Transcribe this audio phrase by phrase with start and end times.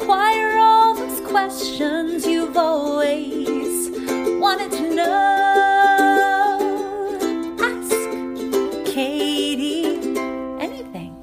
[0.00, 3.90] inquire all those questions you've always
[4.38, 5.08] wanted to know.
[7.60, 7.90] Ask
[8.94, 9.98] Katie
[10.60, 11.16] anything.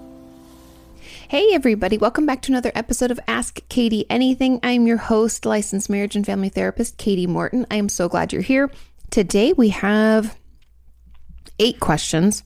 [1.30, 4.59] Hey, everybody, welcome back to another episode of Ask Katie Anything.
[4.61, 7.66] I'm your host, licensed marriage and family therapist, Katie Morton.
[7.71, 8.70] I am so glad you're here.
[9.10, 10.38] Today we have
[11.60, 12.44] eight questions.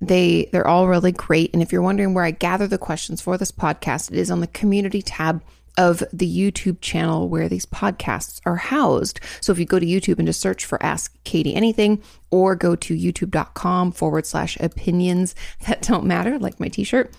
[0.00, 1.52] They they're all really great.
[1.52, 4.38] And if you're wondering where I gather the questions for this podcast, it is on
[4.38, 5.42] the community tab
[5.76, 9.20] of the YouTube channel where these podcasts are housed.
[9.40, 12.74] So if you go to YouTube and just search for Ask Katie Anything or go
[12.76, 15.34] to youtube.com forward slash opinions
[15.66, 17.12] that don't matter, like my t shirt,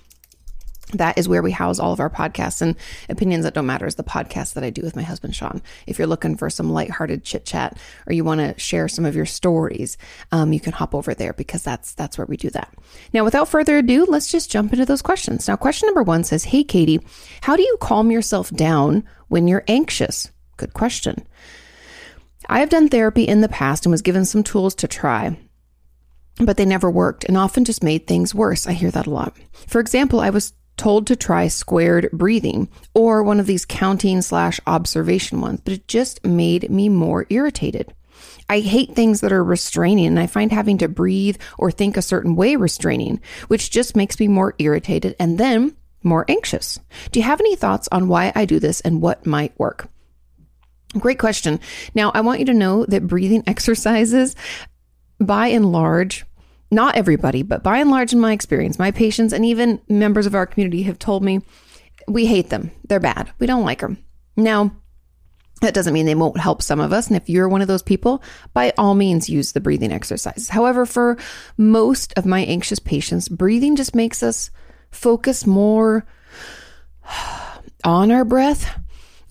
[0.93, 2.75] that is where we house all of our podcasts and
[3.09, 5.61] opinions that don't matter is the podcast that I do with my husband Sean.
[5.87, 9.15] If you're looking for some lighthearted chit chat or you want to share some of
[9.15, 9.97] your stories,
[10.31, 12.73] um, you can hop over there because that's that's where we do that.
[13.13, 15.47] Now, without further ado, let's just jump into those questions.
[15.47, 16.99] Now, question number one says, "Hey, Katie,
[17.41, 21.25] how do you calm yourself down when you're anxious?" Good question.
[22.47, 25.35] I have done therapy in the past and was given some tools to try
[26.39, 28.67] but they never worked and often just made things worse.
[28.67, 29.37] I hear that a lot.
[29.67, 34.59] For example, I was told to try squared breathing or one of these counting slash
[34.67, 37.93] observation ones, but it just made me more irritated.
[38.49, 42.01] I hate things that are restraining and I find having to breathe or think a
[42.01, 46.79] certain way restraining, which just makes me more irritated and then more anxious.
[47.11, 49.89] Do you have any thoughts on why I do this and what might work?
[50.99, 51.59] Great question.
[51.93, 54.35] Now, I want you to know that breathing exercises,
[55.19, 56.25] by and large,
[56.75, 60.35] not everybody, but by and large, in my experience, my patients and even members of
[60.35, 61.41] our community have told me
[62.07, 62.71] we hate them.
[62.87, 63.31] They're bad.
[63.39, 63.97] We don't like them.
[64.37, 64.71] Now,
[65.61, 67.07] that doesn't mean they won't help some of us.
[67.07, 68.21] And if you're one of those people,
[68.53, 70.49] by all means, use the breathing exercises.
[70.49, 71.17] However, for
[71.57, 74.51] most of my anxious patients, breathing just makes us
[74.91, 76.05] focus more
[77.83, 78.79] on our breath.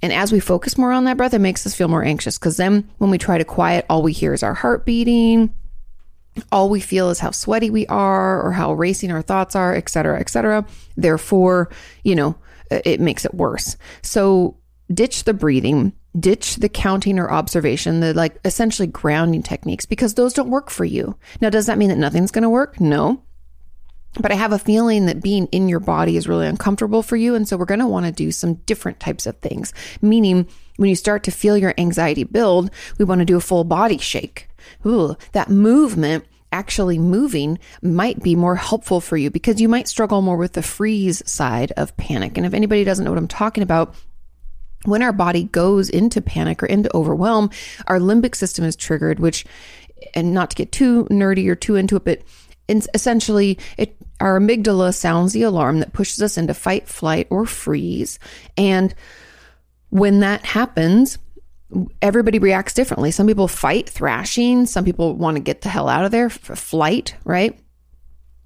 [0.01, 2.57] And as we focus more on that breath, it makes us feel more anxious because
[2.57, 5.55] then when we try to quiet, all we hear is our heart beating
[6.51, 9.89] all we feel is how sweaty we are or how racing our thoughts are, et
[9.89, 10.67] cetera, et cetera.
[10.97, 11.71] Therefore,
[12.03, 12.37] you know,
[12.71, 13.77] uh, it makes it worse.
[14.03, 14.57] So
[14.93, 20.35] ditch the breathing, ditch the counting or observation, the like essentially grounding techniques, because those
[20.35, 21.17] don't work for you.
[21.41, 22.81] Now, does that mean that nothing's going to work?
[22.81, 23.23] No.
[24.21, 27.35] But I have a feeling that being in your body is really uncomfortable for you.
[27.35, 29.73] And so we're going to want to do some different types of things.
[30.01, 30.47] Meaning,
[30.77, 33.99] when you start to feel your anxiety build, we want to do a full body
[33.99, 34.49] shake
[34.87, 40.23] ooh, that movement actually moving might be more helpful for you because you might struggle
[40.23, 42.37] more with the freeze side of panic.
[42.37, 43.95] And if anybody doesn't know what I'm talking about,
[44.85, 47.51] when our body goes into panic or into overwhelm,
[47.87, 49.45] our limbic system is triggered, which,
[50.15, 52.23] and not to get too nerdy or too into it, but
[52.69, 58.19] essentially it our amygdala sounds the alarm that pushes us into fight, flight, or freeze.
[58.57, 58.95] And
[59.91, 61.19] when that happens,
[62.03, 63.11] everybody reacts differently.
[63.11, 66.57] Some people fight thrashing, some people want to get the hell out of there, for
[66.57, 67.59] flight, right?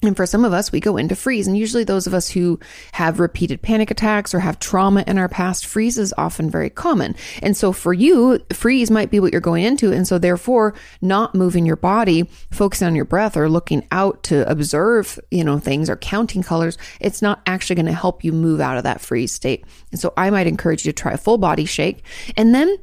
[0.01, 1.49] And for some of us, we go into freeze.
[1.49, 2.61] And usually, those of us who
[2.93, 7.17] have repeated panic attacks or have trauma in our past, freeze is often very common.
[7.43, 9.93] And so, for you, freeze might be what you're going into.
[9.93, 14.49] And so, therefore, not moving your body, focusing on your breath or looking out to
[14.49, 18.61] observe, you know, things or counting colors, it's not actually going to help you move
[18.61, 19.65] out of that freeze state.
[19.91, 22.05] And so, I might encourage you to try a full body shake.
[22.37, 22.77] And then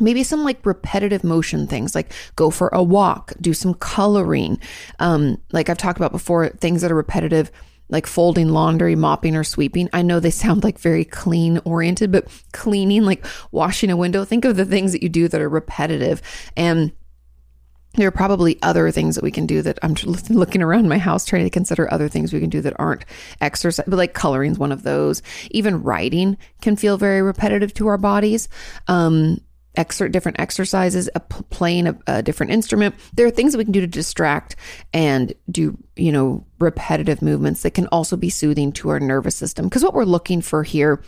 [0.00, 4.58] maybe some like repetitive motion things like go for a walk do some coloring
[4.98, 7.50] um, like i've talked about before things that are repetitive
[7.90, 12.28] like folding laundry mopping or sweeping i know they sound like very clean oriented but
[12.52, 16.22] cleaning like washing a window think of the things that you do that are repetitive
[16.56, 16.92] and
[17.94, 19.94] there are probably other things that we can do that I'm
[20.28, 23.04] looking around my house trying to consider other things we can do that aren't
[23.40, 25.22] exercise, but like coloring is one of those.
[25.50, 28.48] Even writing can feel very repetitive to our bodies.
[28.86, 29.40] Um,
[29.78, 32.94] exert different exercises, a p- playing a, a different instrument.
[33.14, 34.56] There are things that we can do to distract
[34.92, 39.66] and do, you know, repetitive movements that can also be soothing to our nervous system.
[39.66, 41.02] Because what we're looking for here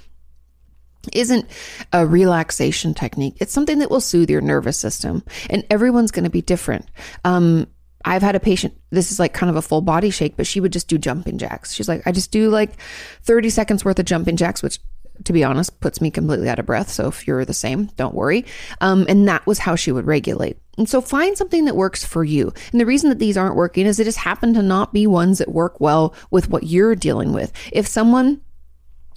[1.12, 1.46] isn't
[1.92, 3.36] a relaxation technique.
[3.40, 5.24] It's something that will soothe your nervous system.
[5.48, 6.86] And everyone's going to be different.
[7.24, 7.66] Um,
[8.04, 10.60] I've had a patient, this is like kind of a full body shake, but she
[10.60, 11.74] would just do jumping jacks.
[11.74, 12.80] She's like, I just do like
[13.22, 14.78] 30 seconds worth of jumping jacks, which
[15.24, 16.90] to be honest, puts me completely out of breath.
[16.90, 18.44] So if you're the same, don't worry.
[18.80, 20.58] Um, and that was how she would regulate.
[20.78, 22.52] And so find something that works for you.
[22.72, 25.38] And the reason that these aren't working is it just happen to not be ones
[25.38, 27.52] that work well with what you're dealing with.
[27.72, 28.40] If someone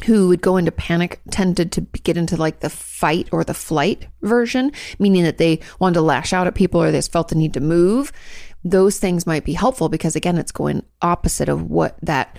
[0.05, 4.07] who would go into panic tended to get into like the fight or the flight
[4.21, 7.35] version, meaning that they wanted to lash out at people or they just felt the
[7.35, 8.11] need to move.
[8.65, 12.37] Those things might be helpful because again, it's going opposite of what that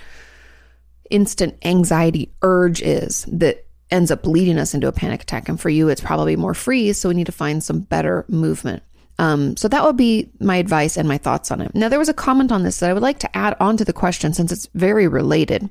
[1.15, 5.49] instant anxiety urge is that ends up leading us into a panic attack.
[5.49, 6.99] And for you, it's probably more freeze.
[6.99, 8.83] So we need to find some better movement.
[9.21, 11.73] Um, so that would be my advice and my thoughts on it.
[11.73, 13.85] Now, there was a comment on this that I would like to add on to
[13.85, 15.71] the question since it's very related.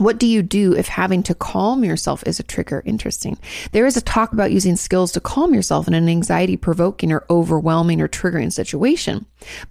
[0.00, 2.82] What do you do if having to calm yourself is a trigger?
[2.86, 3.36] Interesting.
[3.72, 7.26] There is a talk about using skills to calm yourself in an anxiety provoking or
[7.28, 9.26] overwhelming or triggering situation.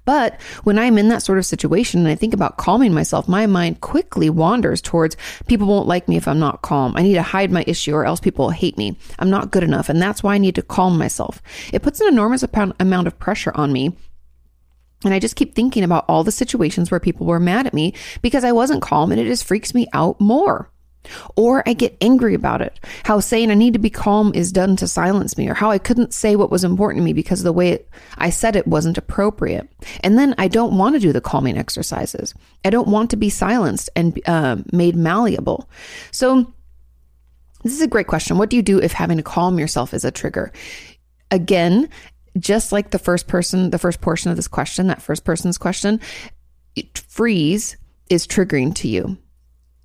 [0.05, 3.47] But when I'm in that sort of situation and I think about calming myself, my
[3.47, 5.17] mind quickly wanders towards
[5.47, 6.93] people won't like me if I'm not calm.
[6.95, 8.99] I need to hide my issue or else people will hate me.
[9.17, 9.89] I'm not good enough.
[9.89, 11.41] And that's why I need to calm myself.
[11.73, 12.43] It puts an enormous
[12.79, 13.95] amount of pressure on me
[15.03, 17.93] and I just keep thinking about all the situations where people were mad at me
[18.21, 20.69] because I wasn't calm and it just freaks me out more.
[21.37, 22.77] Or I get angry about it.
[23.03, 25.77] How saying I need to be calm is done to silence me, or how I
[25.77, 27.85] couldn't say what was important to me because the way
[28.17, 29.69] I said it wasn't appropriate.
[30.01, 32.33] And then I don't want to do the calming exercises.
[32.65, 35.69] I don't want to be silenced and uh, made malleable.
[36.11, 36.53] So,
[37.63, 38.37] this is a great question.
[38.37, 40.51] What do you do if having to calm yourself is a trigger?
[41.31, 41.89] Again,
[42.37, 45.99] just like the first person, the first portion of this question, that first person's question,
[46.95, 47.77] freeze
[48.09, 49.17] is triggering to you.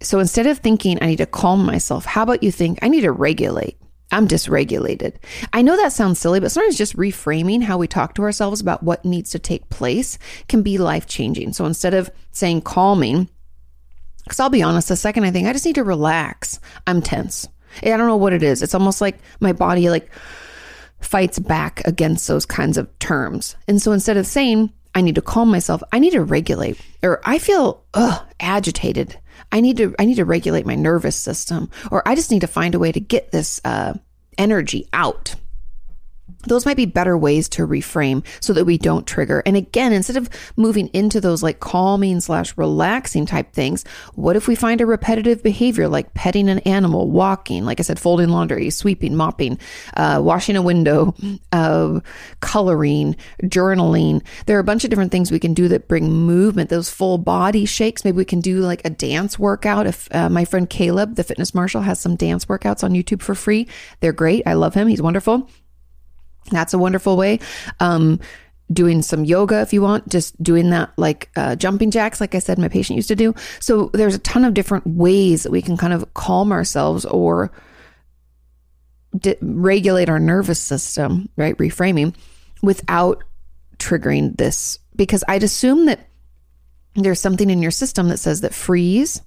[0.01, 3.03] So instead of thinking, I need to calm myself, how about you think, I need
[3.03, 3.79] to regulate?
[4.13, 5.17] I'm dysregulated.
[5.53, 8.83] I know that sounds silly, but sometimes just reframing how we talk to ourselves about
[8.83, 11.53] what needs to take place can be life changing.
[11.53, 13.29] So instead of saying calming,
[14.23, 17.49] because I'll be honest, the second I think I just need to relax, I'm tense.
[17.83, 18.63] I don't know what it is.
[18.63, 20.11] It's almost like my body, like,
[21.05, 23.57] fights back against those kinds of terms.
[23.69, 27.21] And so instead of saying, I need to calm myself, I need to regulate, or
[27.25, 29.19] I feel ugh, agitated.
[29.51, 32.47] I need to I need to regulate my nervous system, or I just need to
[32.47, 33.95] find a way to get this uh,
[34.39, 35.35] energy out
[36.47, 39.43] those might be better ways to reframe so that we don't trigger.
[39.47, 44.49] And again, instead of moving into those like calming slash relaxing type things, what if
[44.49, 48.71] we find a repetitive behavior like petting an animal, walking, like I said, folding laundry,
[48.71, 49.59] sweeping, mopping,
[49.97, 51.15] uh, washing a window,
[51.53, 52.01] uh,
[52.41, 54.25] coloring, journaling.
[54.47, 57.19] There are a bunch of different things we can do that bring movement, those full
[57.19, 58.05] body shakes.
[58.05, 59.87] Maybe we can do like a dance workout.
[59.87, 63.35] If uh, my friend Caleb, the fitness Marshall, has some dance workouts on YouTube for
[63.35, 63.69] free,
[64.01, 64.43] they're great.
[64.47, 64.89] I love him.
[64.89, 65.49] He's wonderful.
[66.51, 67.41] That's a wonderful way.
[67.81, 68.21] Um,
[68.73, 72.39] doing some yoga if you want, just doing that like uh, jumping jacks, like I
[72.39, 73.35] said, my patient used to do.
[73.61, 77.53] So there's a ton of different ways that we can kind of calm ourselves or
[79.17, 81.57] di- regulate our nervous system, right?
[81.59, 82.15] Reframing
[82.63, 83.23] without
[83.79, 84.79] triggering this.
[84.97, 86.09] Because I'd assume that
[86.95, 89.21] there's something in your system that says that freeze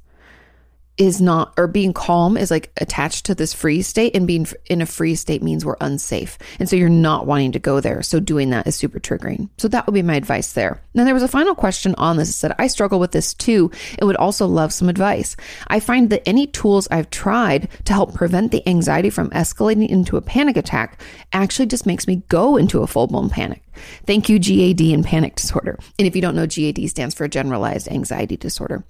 [0.97, 4.81] is not or being calm is like attached to this freeze state and being in
[4.81, 6.37] a freeze state means we're unsafe.
[6.59, 8.01] And so you're not wanting to go there.
[8.01, 9.49] So doing that is super triggering.
[9.57, 10.81] So that would be my advice there.
[10.93, 12.29] Now there was a final question on this.
[12.29, 13.71] That said i struggle with this too.
[13.99, 15.35] And would also love some advice.
[15.67, 20.17] I find that any tools i've tried to help prevent the anxiety from escalating into
[20.17, 21.01] a panic attack
[21.31, 23.61] actually just makes me go into a full-blown panic.
[24.05, 25.77] Thank you GAD and panic disorder.
[25.99, 28.83] And if you don't know GAD stands for generalized anxiety disorder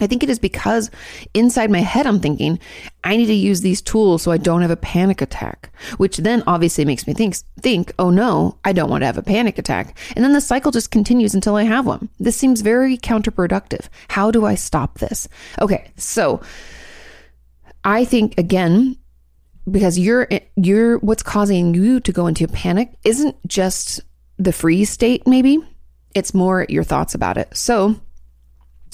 [0.00, 0.90] I think it is because
[1.32, 2.58] inside my head, I'm thinking,
[3.02, 6.42] I need to use these tools so I don't have a panic attack, which then
[6.46, 9.96] obviously makes me think, think, oh no, I don't want to have a panic attack.
[10.14, 12.10] And then the cycle just continues until I have one.
[12.18, 13.88] This seems very counterproductive.
[14.08, 15.28] How do I stop this?
[15.62, 15.90] Okay.
[15.96, 16.42] So
[17.82, 18.98] I think again,
[19.70, 24.00] because you're, you're, what's causing you to go into a panic isn't just
[24.38, 25.58] the freeze state, maybe.
[26.14, 27.56] It's more your thoughts about it.
[27.56, 27.96] So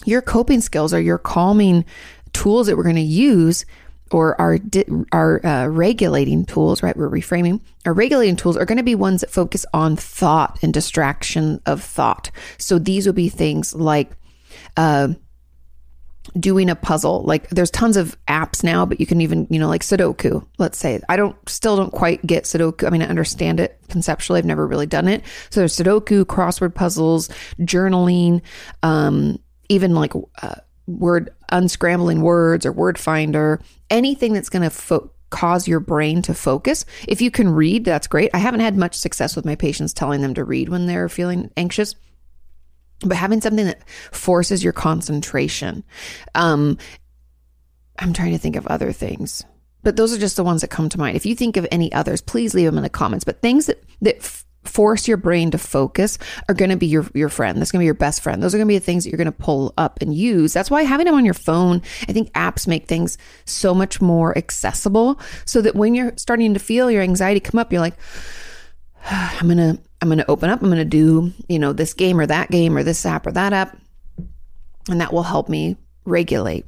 [0.04, 1.85] your coping skills are your calming
[2.32, 3.64] tools that we're going to use
[4.12, 4.59] or our
[5.12, 6.97] our uh, regulating tools, right?
[6.97, 7.61] We're reframing.
[7.87, 11.82] Our regulating tools are going to be ones that focus on thought and distraction of
[11.82, 12.30] thought.
[12.59, 14.11] So these will be things like
[14.76, 15.09] uh,
[16.38, 17.23] doing a puzzle.
[17.23, 20.47] Like there's tons of apps now, but you can even you know like Sudoku.
[20.59, 22.87] Let's say I don't still don't quite get Sudoku.
[22.87, 24.38] I mean I understand it conceptually.
[24.38, 25.23] I've never really done it.
[25.50, 27.28] So there's Sudoku, crossword puzzles,
[27.61, 28.42] journaling.
[28.82, 29.38] Um,
[29.73, 30.12] even like
[30.43, 30.55] uh,
[30.87, 33.61] word unscrambling words or word finder,
[33.91, 36.85] anything that's going to fo- cause your brain to focus.
[37.09, 38.31] If you can read, that's great.
[38.35, 41.50] I haven't had much success with my patients telling them to read when they're feeling
[41.57, 41.95] anxious.
[43.00, 45.83] But having something that forces your concentration.
[46.35, 46.79] Um,
[47.99, 49.45] I'm trying to think of other things
[49.83, 51.17] but those are just the ones that come to mind.
[51.17, 53.25] If you think of any others, please leave them in the comments.
[53.25, 57.28] But things that that force your brain to focus are going to be your, your
[57.28, 57.59] friend.
[57.59, 58.42] That's going to be your best friend.
[58.42, 60.52] Those are going to be the things that you're going to pull up and use.
[60.52, 64.37] That's why having them on your phone, I think apps make things so much more
[64.37, 67.97] accessible so that when you're starting to feel your anxiety come up, you're like,
[69.11, 70.62] I'm going to, I'm going to open up.
[70.62, 73.33] I'm going to do, you know, this game or that game or this app or
[73.33, 73.76] that app.
[74.88, 76.66] And that will help me regulate.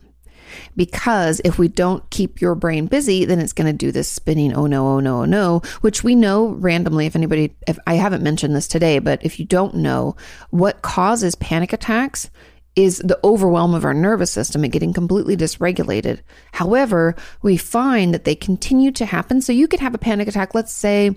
[0.77, 4.55] Because if we don't keep your brain busy, then it's going to do this spinning,
[4.55, 7.07] oh no, oh no, oh no, which we know randomly.
[7.07, 10.17] If anybody, if I haven't mentioned this today, but if you don't know
[10.51, 12.31] what causes panic attacks,
[12.77, 16.21] is the overwhelm of our nervous system and getting completely dysregulated.
[16.53, 19.41] However, we find that they continue to happen.
[19.41, 20.55] So you could have a panic attack.
[20.55, 21.17] Let's say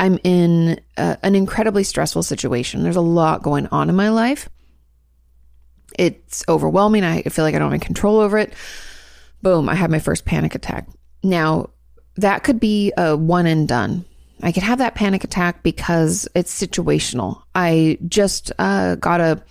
[0.00, 2.82] I'm in a, an incredibly stressful situation.
[2.82, 4.48] There's a lot going on in my life.
[5.98, 7.04] It's overwhelming.
[7.04, 8.52] I feel like I don't have control over it.
[9.42, 10.88] Boom, I have my first panic attack.
[11.22, 11.70] Now,
[12.16, 14.04] that could be a one and done.
[14.42, 17.42] I could have that panic attack because it's situational.
[17.54, 19.42] I just uh, got a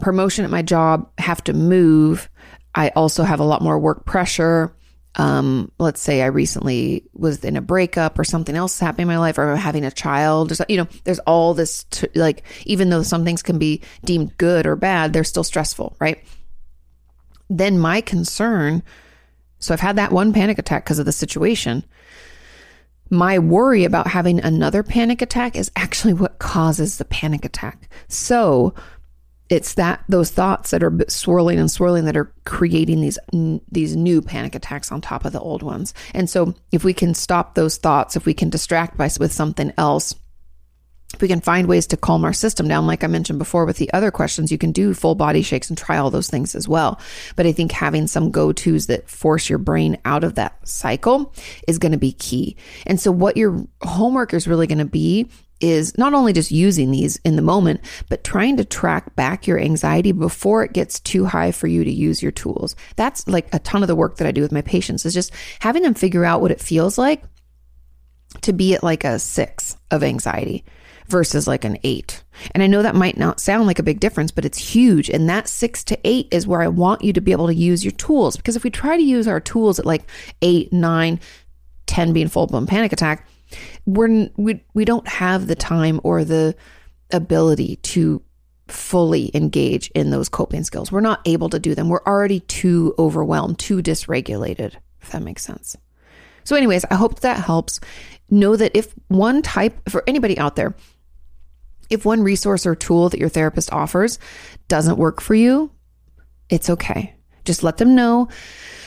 [0.00, 2.30] promotion at my job, have to move.
[2.74, 4.74] I also have a lot more work pressure.
[5.16, 9.18] Um, let's say I recently was in a breakup or something else happening in my
[9.18, 13.02] life, or having a child, or you know, there's all this, to, like, even though
[13.02, 16.24] some things can be deemed good or bad, they're still stressful, right?
[17.50, 18.82] Then my concern,
[19.58, 21.84] so I've had that one panic attack because of the situation.
[23.10, 27.90] My worry about having another panic attack is actually what causes the panic attack.
[28.08, 28.72] So
[29.52, 33.18] it's that those thoughts that are swirling and swirling that are creating these
[33.70, 35.92] these new panic attacks on top of the old ones.
[36.14, 39.70] And so if we can stop those thoughts, if we can distract by with something
[39.76, 40.14] else,
[41.12, 43.76] if we can find ways to calm our system down, like I mentioned before with
[43.76, 46.66] the other questions, you can do full body shakes and try all those things as
[46.66, 46.98] well.
[47.36, 51.34] But I think having some go tos that force your brain out of that cycle
[51.68, 52.56] is going to be key.
[52.86, 55.28] And so, what your homework is really going to be
[55.62, 59.58] is not only just using these in the moment, but trying to track back your
[59.58, 62.74] anxiety before it gets too high for you to use your tools.
[62.96, 65.32] That's like a ton of the work that I do with my patients is just
[65.60, 67.22] having them figure out what it feels like
[68.42, 70.64] to be at like a six of anxiety
[71.08, 72.22] versus like an eight.
[72.52, 75.10] And I know that might not sound like a big difference, but it's huge.
[75.10, 77.84] And that six to eight is where I want you to be able to use
[77.84, 78.36] your tools.
[78.36, 80.08] Because if we try to use our tools at like
[80.40, 81.20] eight, nine,
[81.86, 83.28] 10 being full blown panic attack,
[83.86, 86.54] we're we we don't have the time or the
[87.10, 88.22] ability to
[88.68, 90.90] fully engage in those coping skills.
[90.90, 91.88] We're not able to do them.
[91.88, 95.76] We're already too overwhelmed, too dysregulated, if that makes sense.
[96.44, 97.80] So, anyways, I hope that helps.
[98.30, 100.74] Know that if one type, for anybody out there,
[101.90, 104.18] if one resource or tool that your therapist offers
[104.68, 105.70] doesn't work for you,
[106.48, 107.14] it's okay.
[107.44, 108.28] Just let them know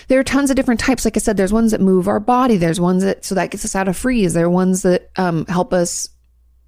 [0.07, 1.05] there are tons of different types.
[1.05, 2.57] Like I said, there's ones that move our body.
[2.57, 4.33] There's ones that, so that gets us out of freeze.
[4.33, 6.09] There are ones that um, help us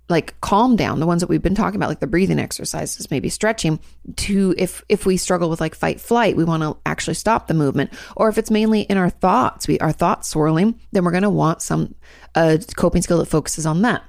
[0.09, 3.29] like calm down the ones that we've been talking about like the breathing exercises maybe
[3.29, 3.79] stretching
[4.15, 7.53] to if if we struggle with like fight flight we want to actually stop the
[7.53, 11.23] movement or if it's mainly in our thoughts we our thoughts swirling then we're going
[11.23, 11.93] to want some
[12.35, 14.03] a coping skill that focuses on that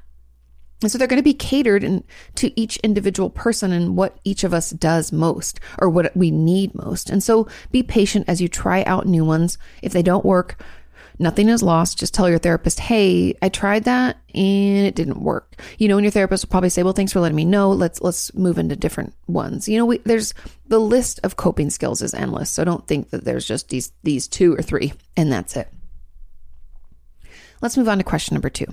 [0.81, 2.05] and so they're going to be catered in,
[2.37, 6.75] to each individual person and what each of us does most or what we need
[6.75, 7.11] most.
[7.11, 9.59] And so be patient as you try out new ones.
[9.83, 10.63] If they don't work,
[11.19, 11.99] nothing is lost.
[11.99, 15.61] Just tell your therapist, hey, I tried that and it didn't work.
[15.79, 17.73] You know, and your therapist will probably say, well, thanks for letting me know.
[17.73, 19.69] Let's let's move into different ones.
[19.69, 20.33] You know, we, there's
[20.69, 22.51] the list of coping skills is endless.
[22.51, 25.69] So don't think that there's just these these two or three and that's it.
[27.61, 28.73] Let's move on to question number two.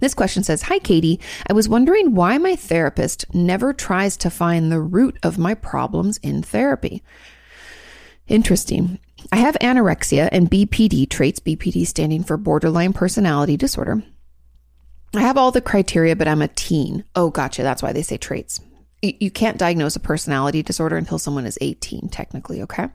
[0.00, 1.20] This question says Hi, Katie.
[1.48, 6.18] I was wondering why my therapist never tries to find the root of my problems
[6.18, 7.02] in therapy.
[8.26, 8.98] Interesting.
[9.32, 14.02] I have anorexia and BPD traits, BPD standing for borderline personality disorder.
[15.14, 17.04] I have all the criteria, but I'm a teen.
[17.14, 17.62] Oh, gotcha.
[17.62, 18.60] That's why they say traits.
[19.02, 22.88] You can't diagnose a personality disorder until someone is 18, technically, okay?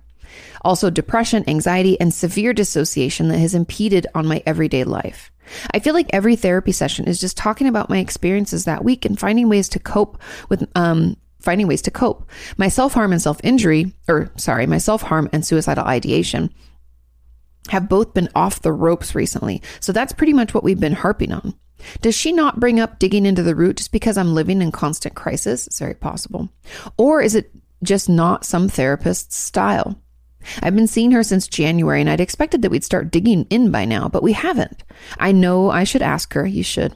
[0.64, 5.32] Also, depression, anxiety, and severe dissociation that has impeded on my everyday life.
[5.74, 9.20] I feel like every therapy session is just talking about my experiences that week and
[9.20, 12.30] finding ways to cope with um, finding ways to cope.
[12.58, 16.54] My self harm and self injury, or sorry, my self harm and suicidal ideation
[17.70, 19.62] have both been off the ropes recently.
[19.80, 21.54] So that's pretty much what we've been harping on.
[22.02, 25.16] Does she not bring up digging into the root just because I'm living in constant
[25.16, 25.68] crisis?
[25.68, 26.50] It's very possible.
[26.98, 27.52] Or is it
[27.84, 30.02] just not some therapist's style?
[30.62, 33.86] I've been seeing her since January and I'd expected that we'd start digging in by
[33.86, 34.84] now, but we haven't.
[35.18, 36.46] I know I should ask her.
[36.46, 36.96] You should.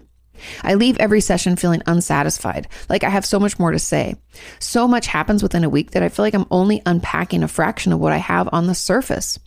[0.64, 4.16] I leave every session feeling unsatisfied, like I have so much more to say.
[4.60, 7.94] So much happens within a week that I feel like I'm only unpacking a fraction
[7.94, 9.40] of what I have on the surface.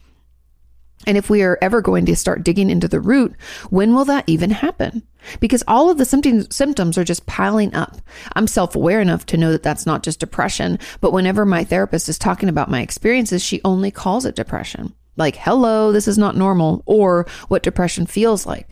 [1.07, 3.35] And if we are ever going to start digging into the root,
[3.71, 5.07] when will that even happen?
[5.41, 7.97] Because all of the symptoms, are just piling up.
[8.35, 12.09] I'm self aware enough to know that that's not just depression, but whenever my therapist
[12.09, 14.95] is talking about my experiences, she only calls it depression.
[15.17, 18.69] Like, hello, this is not normal, or what depression feels like.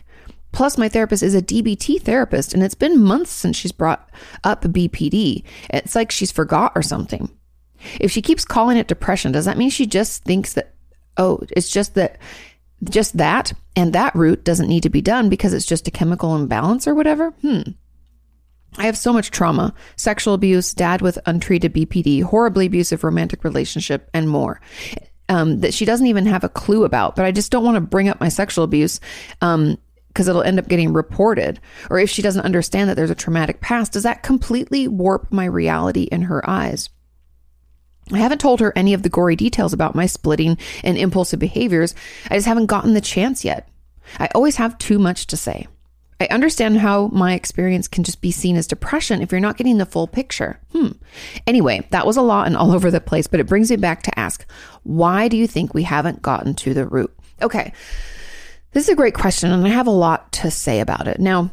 [0.51, 4.09] Plus, my therapist is a DBT therapist, and it's been months since she's brought
[4.43, 5.43] up BPD.
[5.69, 7.29] It's like she's forgot or something.
[7.99, 10.64] If she keeps calling it depression, does that mean she just thinks that,
[11.17, 12.17] oh, it's just that,
[12.83, 16.35] just that, and that root doesn't need to be done because it's just a chemical
[16.35, 17.31] imbalance or whatever?
[17.41, 17.61] Hmm.
[18.77, 24.09] I have so much trauma sexual abuse, dad with untreated BPD, horribly abusive romantic relationship,
[24.13, 24.59] and more.
[25.27, 27.81] Um, that she doesn't even have a clue about, but I just don't want to
[27.81, 28.99] bring up my sexual abuse
[29.41, 29.77] um,
[30.09, 31.59] because it'll end up getting reported.
[31.89, 35.45] Or if she doesn't understand that there's a traumatic past, does that completely warp my
[35.45, 36.89] reality in her eyes?
[38.11, 41.95] I haven't told her any of the gory details about my splitting and impulsive behaviors.
[42.29, 43.67] I just haven't gotten the chance yet.
[44.19, 45.67] I always have too much to say.
[46.19, 49.79] I understand how my experience can just be seen as depression if you're not getting
[49.79, 50.59] the full picture.
[50.71, 50.91] Hmm.
[51.45, 54.03] Anyway, that was a lot and all over the place, but it brings me back
[54.03, 54.45] to ask
[54.83, 57.13] why do you think we haven't gotten to the root?
[57.41, 57.73] Okay.
[58.71, 61.19] This is a great question, and I have a lot to say about it.
[61.19, 61.49] Now,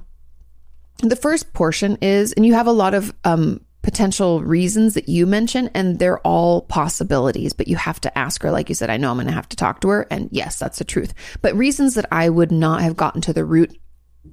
[0.99, 5.27] the first portion is, and you have a lot of um, potential reasons that you
[5.27, 8.51] mention, and they're all possibilities, but you have to ask her.
[8.51, 10.07] Like you said, I know I'm going to have to talk to her.
[10.11, 11.13] And yes, that's the truth.
[11.43, 13.77] But reasons that I would not have gotten to the root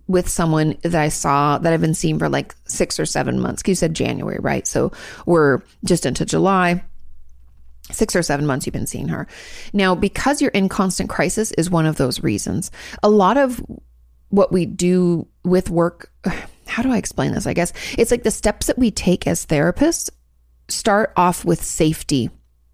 [0.07, 3.63] with someone that I saw that I've been seeing for like six or seven months.
[3.65, 4.67] You said January, right?
[4.67, 4.91] So
[5.25, 6.83] we're just into July
[7.91, 9.27] six or seven months you've been seeing her.
[9.73, 12.69] Now, because you're in constant crisis is one of those reasons.
[13.01, 13.59] A lot of
[14.29, 16.11] what we do with work,
[16.69, 17.47] how do I explain this?
[17.47, 20.09] I guess it's like the steps that we take as therapists
[20.67, 22.29] start off with safety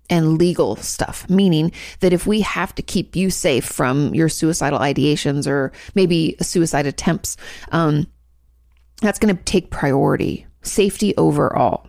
[0.09, 4.79] and legal stuff, meaning that if we have to keep you safe from your suicidal
[4.79, 7.37] ideations or maybe suicide attempts,
[7.71, 8.05] um,
[9.01, 11.87] that's going to take priority, safety overall.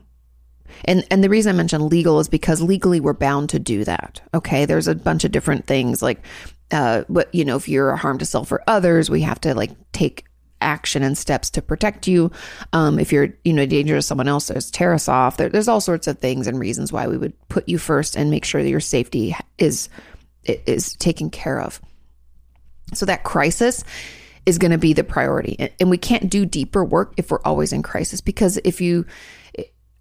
[0.85, 4.21] And and the reason I mentioned legal is because legally we're bound to do that.
[4.35, 6.23] Okay, there's a bunch of different things like
[6.73, 9.55] uh but you know if you're a harm to self or others, we have to
[9.55, 10.25] like take
[10.67, 12.31] action and steps to protect you.
[12.73, 15.37] Um, if you're, you know, dangerous to someone else, there's Tarasoff.
[15.37, 18.31] There, there's all sorts of things and reasons why we would put you first and
[18.31, 19.89] make sure that your safety is
[20.45, 21.81] is taken care of.
[22.95, 23.83] So that crisis
[24.45, 27.73] is going to be the priority, and we can't do deeper work if we're always
[27.73, 28.21] in crisis.
[28.21, 29.07] Because if you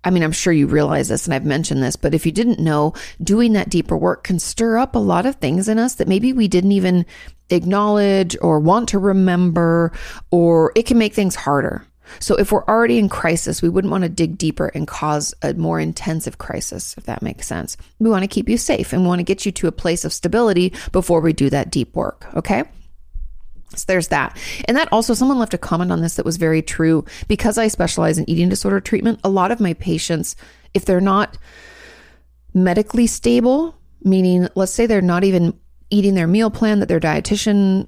[0.06, 2.60] I mean, I'm sure you realize this and I've mentioned this, but if you didn't
[2.60, 6.08] know, doing that deeper work can stir up a lot of things in us that
[6.08, 7.08] maybe we didn't even
[7.50, 9.92] acknowledge or want to remember,
[10.32, 11.86] or it can make things harder.
[12.20, 15.54] So if we're already in crisis, we wouldn't want to dig deeper and cause a
[15.54, 17.78] more intensive crisis, if that makes sense.
[18.00, 20.06] We want to keep you safe and we want to get you to a place
[20.06, 22.28] of stability before we do that deep work.
[22.36, 22.64] Okay.
[23.76, 24.38] So there's that.
[24.66, 27.04] And that also, someone left a comment on this that was very true.
[27.28, 30.36] Because I specialize in eating disorder treatment, a lot of my patients,
[30.74, 31.38] if they're not
[32.54, 37.88] medically stable, meaning let's say they're not even eating their meal plan that their dietitian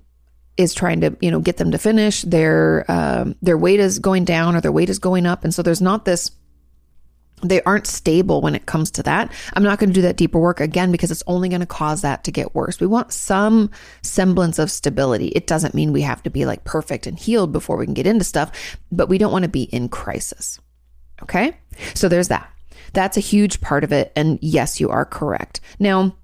[0.57, 4.25] is trying to you know get them to finish their um, their weight is going
[4.25, 6.31] down or their weight is going up and so there's not this
[7.43, 9.31] they aren't stable when it comes to that.
[9.53, 12.01] I'm not going to do that deeper work again because it's only going to cause
[12.01, 12.79] that to get worse.
[12.79, 13.69] We want some
[14.01, 15.27] semblance of stability.
[15.27, 18.07] It doesn't mean we have to be like perfect and healed before we can get
[18.07, 20.59] into stuff, but we don't want to be in crisis.
[21.21, 21.55] Okay.
[21.93, 22.51] So there's that.
[22.93, 24.11] That's a huge part of it.
[24.15, 25.59] And yes, you are correct.
[25.77, 26.15] Now,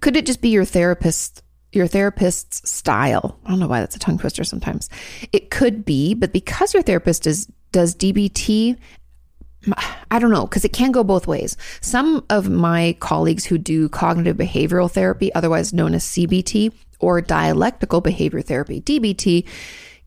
[0.00, 3.38] could it just be your therapist your therapist's style.
[3.46, 4.90] I don't know why that's a tongue twister sometimes.
[5.30, 8.76] It could be, but because your therapist is does DBT
[10.10, 11.56] I don't know, because it can go both ways.
[11.80, 18.00] Some of my colleagues who do cognitive behavioral therapy, otherwise known as CBT, or dialectical
[18.00, 19.46] behavior therapy, DBT,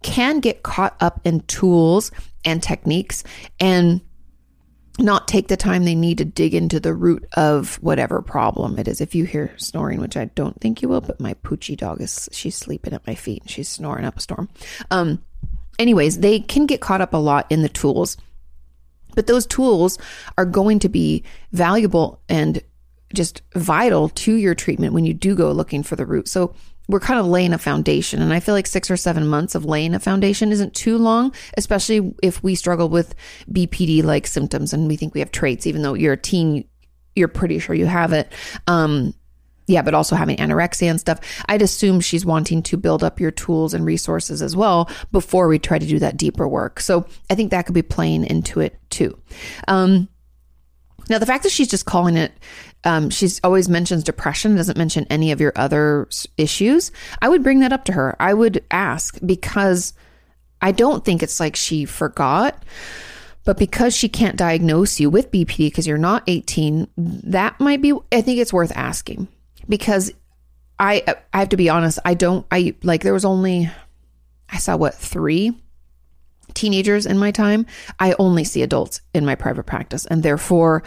[0.01, 2.11] can get caught up in tools
[2.43, 3.23] and techniques
[3.59, 4.01] and
[4.99, 8.87] not take the time they need to dig into the root of whatever problem it
[8.87, 9.01] is.
[9.01, 12.29] If you hear snoring, which I don't think you will, but my poochie dog is
[12.31, 14.49] she's sleeping at my feet and she's snoring up a storm.
[14.91, 15.23] Um
[15.79, 18.17] anyways, they can get caught up a lot in the tools
[19.15, 19.97] but those tools
[20.37, 22.61] are going to be valuable and
[23.13, 26.27] just vital to your treatment when you do go looking for the root.
[26.27, 26.55] So
[26.93, 28.21] we're kind of laying a foundation.
[28.21, 31.33] And I feel like six or seven months of laying a foundation isn't too long,
[31.57, 33.15] especially if we struggle with
[33.51, 36.65] BPD like symptoms and we think we have traits, even though you're a teen,
[37.15, 38.31] you're pretty sure you have it.
[38.67, 39.15] Um,
[39.65, 41.19] yeah, but also having anorexia and stuff.
[41.47, 45.57] I'd assume she's wanting to build up your tools and resources as well before we
[45.57, 46.79] try to do that deeper work.
[46.79, 49.17] So I think that could be playing into it too.
[49.67, 50.09] Um,
[51.09, 52.31] now, the fact that she's just calling it,
[52.83, 56.91] um, she's always mentions depression, doesn't mention any of your other issues.
[57.21, 58.15] I would bring that up to her.
[58.19, 59.93] I would ask because
[60.61, 62.63] I don't think it's like she forgot.
[63.45, 67.93] But because she can't diagnose you with BPD because you're not 18, that might be,
[68.11, 69.27] I think it's worth asking
[69.67, 70.13] because
[70.79, 73.69] I, I have to be honest, I don't, I like, there was only,
[74.49, 75.61] I saw what, three
[76.53, 77.65] teenagers in my time.
[77.99, 80.05] I only see adults in my private practice.
[80.05, 80.83] And therefore,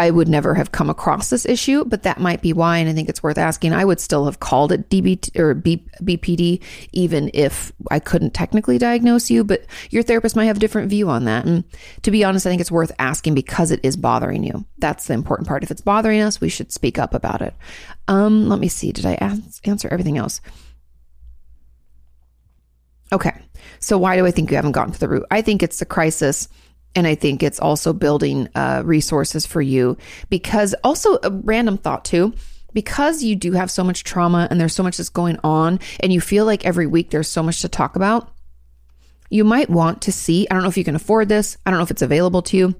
[0.00, 2.78] I would never have come across this issue, but that might be why.
[2.78, 3.74] And I think it's worth asking.
[3.74, 8.78] I would still have called it DBT or B, BPD, even if I couldn't technically
[8.78, 11.44] diagnose you, but your therapist might have a different view on that.
[11.44, 11.64] And
[12.00, 14.64] to be honest, I think it's worth asking because it is bothering you.
[14.78, 15.64] That's the important part.
[15.64, 17.52] If it's bothering us, we should speak up about it.
[18.08, 18.92] Um, let me see.
[18.92, 20.40] Did I ask, answer everything else?
[23.12, 23.32] Okay.
[23.80, 25.26] So why do I think you haven't gotten to the root?
[25.30, 26.48] I think it's the crisis.
[26.94, 29.96] And I think it's also building uh, resources for you
[30.28, 32.34] because also a random thought too,
[32.72, 36.12] because you do have so much trauma and there's so much that's going on and
[36.12, 38.32] you feel like every week there's so much to talk about.
[39.30, 41.56] You might want to see, I don't know if you can afford this.
[41.64, 42.74] I don't know if it's available to you,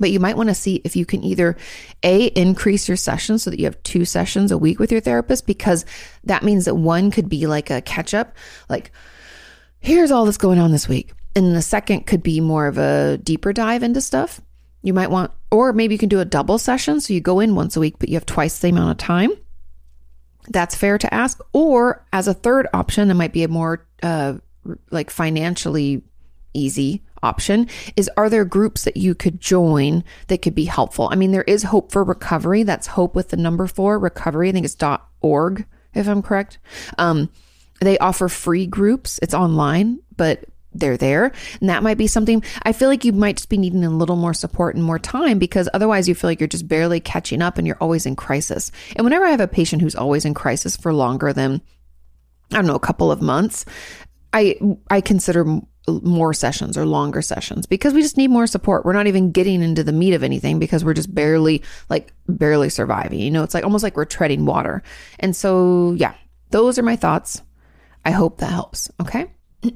[0.00, 1.54] but you might want to see if you can either
[2.02, 5.46] A, increase your sessions so that you have two sessions a week with your therapist,
[5.46, 5.84] because
[6.24, 8.34] that means that one could be like a catch up,
[8.70, 8.90] like,
[9.88, 11.12] here's all that's going on this week.
[11.34, 14.40] And the second could be more of a deeper dive into stuff.
[14.82, 17.00] You might want, or maybe you can do a double session.
[17.00, 19.30] So you go in once a week, but you have twice the amount of time.
[20.48, 21.40] That's fair to ask.
[21.52, 24.34] Or as a third option, that might be a more uh,
[24.90, 26.02] like financially
[26.54, 31.08] easy option is are there groups that you could join that could be helpful?
[31.10, 32.62] I mean, there is hope for recovery.
[32.62, 34.48] That's hope with the number four recovery.
[34.48, 36.58] I think it's dot org, if I'm correct.
[36.96, 37.30] Um,
[37.80, 39.18] they offer free groups.
[39.22, 41.32] It's online, but they're there.
[41.60, 44.16] And that might be something I feel like you might just be needing a little
[44.16, 47.58] more support and more time because otherwise you feel like you're just barely catching up
[47.58, 48.70] and you're always in crisis.
[48.96, 51.60] And whenever I have a patient who's always in crisis for longer than
[52.50, 53.64] I don't know, a couple of months,
[54.32, 54.56] I
[54.90, 55.60] I consider
[56.02, 58.84] more sessions or longer sessions because we just need more support.
[58.84, 62.68] We're not even getting into the meat of anything because we're just barely like barely
[62.68, 63.20] surviving.
[63.20, 64.82] You know, it's like almost like we're treading water.
[65.18, 66.14] And so, yeah,
[66.50, 67.42] those are my thoughts.
[68.08, 68.90] I hope that helps.
[69.02, 69.26] Okay.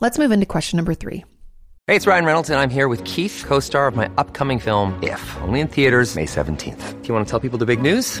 [0.00, 1.24] Let's move into question number three.
[1.86, 4.98] Hey, it's Ryan Reynolds, and I'm here with Keith, co star of my upcoming film,
[5.00, 7.00] If, only in theaters, May 17th.
[7.00, 8.20] Do you want to tell people the big news?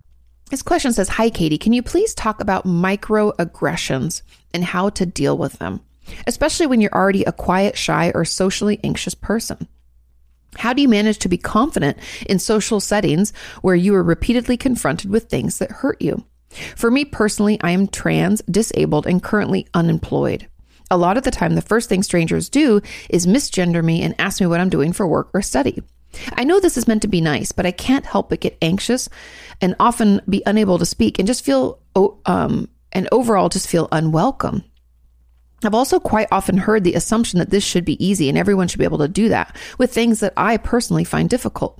[0.51, 1.57] This question says, Hi, Katie.
[1.57, 4.21] Can you please talk about microaggressions
[4.53, 5.81] and how to deal with them?
[6.27, 9.67] especially when you're already a quiet, shy, or socially anxious person.
[10.57, 15.09] How do you manage to be confident in social settings where you are repeatedly confronted
[15.09, 16.25] with things that hurt you?
[16.75, 20.47] For me personally, I am trans, disabled, and currently unemployed.
[20.89, 24.41] A lot of the time, the first thing strangers do is misgender me and ask
[24.41, 25.81] me what I'm doing for work or study.
[26.33, 29.09] I know this is meant to be nice, but I can't help but get anxious
[29.61, 31.79] and often be unable to speak and just feel,
[32.25, 34.63] um, and overall just feel unwelcome.
[35.63, 38.79] I've also quite often heard the assumption that this should be easy and everyone should
[38.79, 41.79] be able to do that with things that I personally find difficult.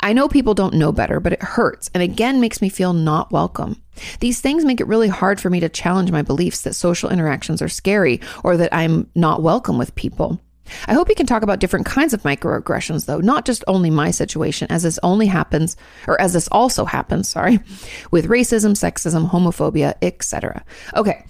[0.00, 3.30] I know people don't know better, but it hurts and again makes me feel not
[3.30, 3.80] welcome.
[4.20, 7.62] These things make it really hard for me to challenge my beliefs that social interactions
[7.62, 10.40] are scary or that I'm not welcome with people.
[10.86, 14.10] I hope we can talk about different kinds of microaggressions, though, not just only my
[14.10, 17.60] situation, as this only happens, or as this also happens, sorry,
[18.10, 20.64] with racism, sexism, homophobia, etc.
[20.94, 21.24] Okay.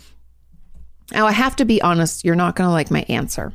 [1.12, 3.52] Now, I have to be honest, you're not going to like my answer.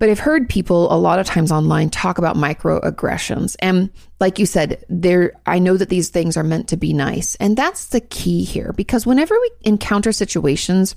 [0.00, 3.54] But I've heard people a lot of times online talk about microaggressions.
[3.60, 7.34] And like you said, there I know that these things are meant to be nice.
[7.34, 10.96] And that's the key here because whenever we encounter situations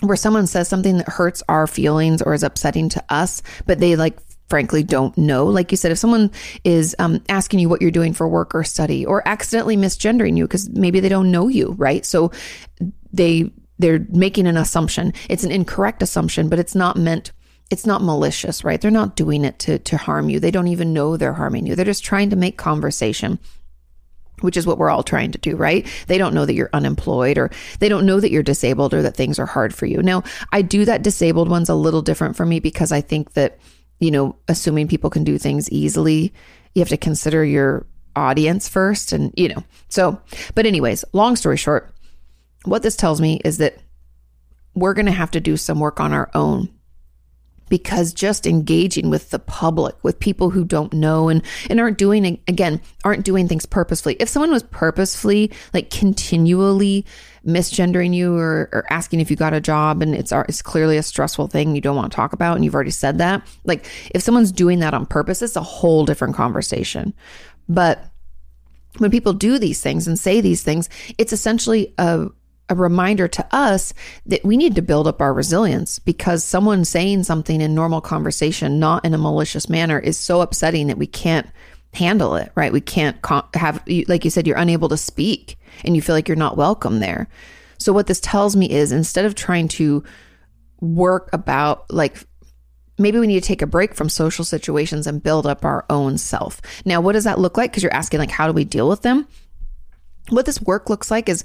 [0.00, 3.96] where someone says something that hurts our feelings or is upsetting to us, but they
[3.96, 5.46] like frankly don't know.
[5.46, 6.30] Like you said, if someone
[6.64, 10.44] is um, asking you what you're doing for work or study or accidentally misgendering you
[10.44, 12.04] because maybe they don't know you, right?
[12.04, 12.30] So
[13.12, 15.12] they they're making an assumption.
[15.28, 17.32] It's an incorrect assumption, but it's not meant
[17.68, 18.80] it's not malicious, right?
[18.80, 20.38] They're not doing it to to harm you.
[20.38, 21.74] They don't even know they're harming you.
[21.74, 23.38] They're just trying to make conversation
[24.40, 25.86] which is what we're all trying to do, right?
[26.06, 29.16] They don't know that you're unemployed or they don't know that you're disabled or that
[29.16, 30.02] things are hard for you.
[30.02, 30.22] Now,
[30.52, 33.58] I do that disabled one's a little different for me because I think that,
[33.98, 36.32] you know, assuming people can do things easily,
[36.74, 39.64] you have to consider your audience first and, you know.
[39.88, 40.20] So,
[40.54, 41.94] but anyways, long story short,
[42.64, 43.78] what this tells me is that
[44.74, 46.68] we're going to have to do some work on our own
[47.68, 52.40] because just engaging with the public, with people who don't know and, and aren't doing,
[52.46, 54.16] again, aren't doing things purposefully.
[54.20, 57.04] If someone was purposefully, like continually
[57.46, 61.02] misgendering you or, or asking if you got a job and it's, it's clearly a
[61.02, 64.22] stressful thing you don't want to talk about and you've already said that, like if
[64.22, 67.14] someone's doing that on purpose, it's a whole different conversation.
[67.68, 68.04] But
[68.98, 72.28] when people do these things and say these things, it's essentially a,
[72.68, 73.94] a reminder to us
[74.26, 78.78] that we need to build up our resilience because someone saying something in normal conversation,
[78.78, 81.46] not in a malicious manner, is so upsetting that we can't
[81.94, 82.72] handle it, right?
[82.72, 83.16] We can't
[83.54, 86.98] have, like you said, you're unable to speak and you feel like you're not welcome
[86.98, 87.28] there.
[87.78, 90.02] So, what this tells me is instead of trying to
[90.80, 92.16] work about like,
[92.98, 96.18] maybe we need to take a break from social situations and build up our own
[96.18, 96.60] self.
[96.84, 97.70] Now, what does that look like?
[97.70, 99.26] Because you're asking, like, how do we deal with them?
[100.30, 101.44] What this work looks like is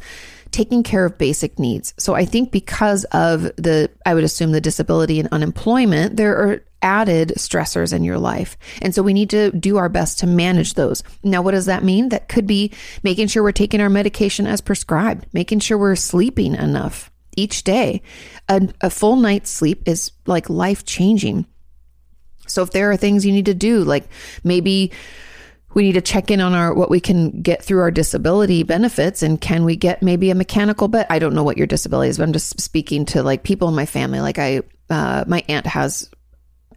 [0.52, 1.94] taking care of basic needs.
[1.98, 6.64] So I think because of the, I would assume the disability and unemployment, there are
[6.82, 8.58] added stressors in your life.
[8.82, 11.04] And so we need to do our best to manage those.
[11.24, 12.10] Now, what does that mean?
[12.10, 12.72] That could be
[13.04, 18.02] making sure we're taking our medication as prescribed, making sure we're sleeping enough each day.
[18.50, 21.46] A, a full night's sleep is like life changing.
[22.48, 24.10] So if there are things you need to do, like
[24.44, 24.92] maybe
[25.74, 29.24] we need to check in on our what we can get through our disability benefits
[29.24, 31.08] and can we get maybe a mechanical bed?
[31.10, 33.76] I don't know what your disability is but i'm just speaking to like people in
[33.76, 34.20] my family.
[34.20, 36.10] Like i uh, my aunt has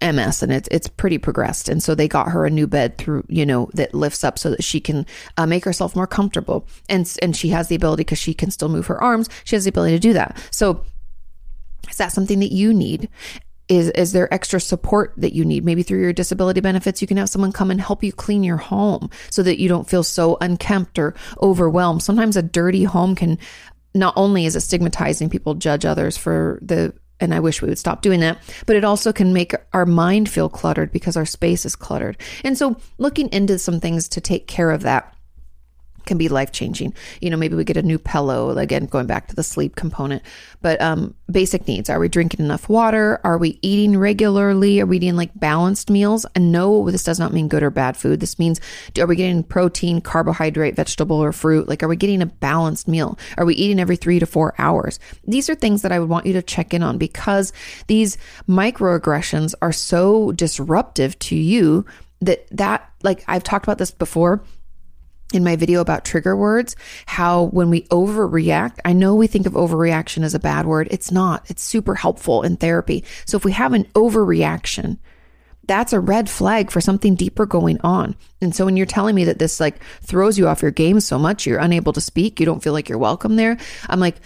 [0.01, 1.69] MS and it's it's pretty progressed.
[1.69, 4.51] And so they got her a new bed through you know that lifts up so
[4.51, 6.67] that she can uh, make herself more comfortable.
[6.89, 9.65] And and she has the ability because she can still move her arms she has
[9.65, 10.39] the ability to do that.
[10.51, 10.85] So
[11.91, 13.09] is that something that you need
[13.69, 15.65] is is there extra support that you need?
[15.65, 18.57] Maybe through your disability benefits you can have someone come and help you clean your
[18.57, 22.03] home so that you don't feel so unkempt or overwhelmed.
[22.03, 23.39] Sometimes a dirty home can
[23.95, 27.79] not only is it stigmatizing people judge others for the and I wish we would
[27.79, 31.65] stop doing that, but it also can make our mind feel cluttered because our space
[31.65, 32.21] is cluttered.
[32.43, 35.14] And so looking into some things to take care of that
[36.07, 36.95] can be life changing.
[37.21, 40.23] You know, maybe we get a new pillow, again, going back to the sleep component.
[40.63, 43.21] But um, basic needs are we drinking enough water?
[43.25, 44.81] Are we eating regularly?
[44.81, 46.25] Are we eating like balanced meals?
[46.35, 48.21] And no, this does not mean good or bad food.
[48.21, 48.61] This means
[48.99, 51.69] are we getting protein, carbohydrate, vegetable, or fruit?
[51.69, 53.19] Like, are we getting a balanced meal?
[53.37, 54.99] Are we eating every three to four hours?
[55.27, 57.53] These are things that I would want you to check in on because
[57.87, 58.17] these
[58.49, 61.85] microaggressions are so disruptive to you
[62.21, 64.43] that that like I've talked about this before
[65.33, 69.55] in my video about trigger words, how when we overreact, I know we think of
[69.55, 70.89] overreaction as a bad word.
[70.91, 71.51] It's not.
[71.51, 73.05] It's super helpful in therapy.
[73.27, 74.99] So if we have an overreaction,
[75.67, 78.15] that's a red flag for something deeper going on.
[78.41, 81.19] And so when you're telling me that this like throws you off your game so
[81.19, 83.57] much, you're unable to speak, you don't feel like you're welcome there,
[83.89, 84.17] I'm like,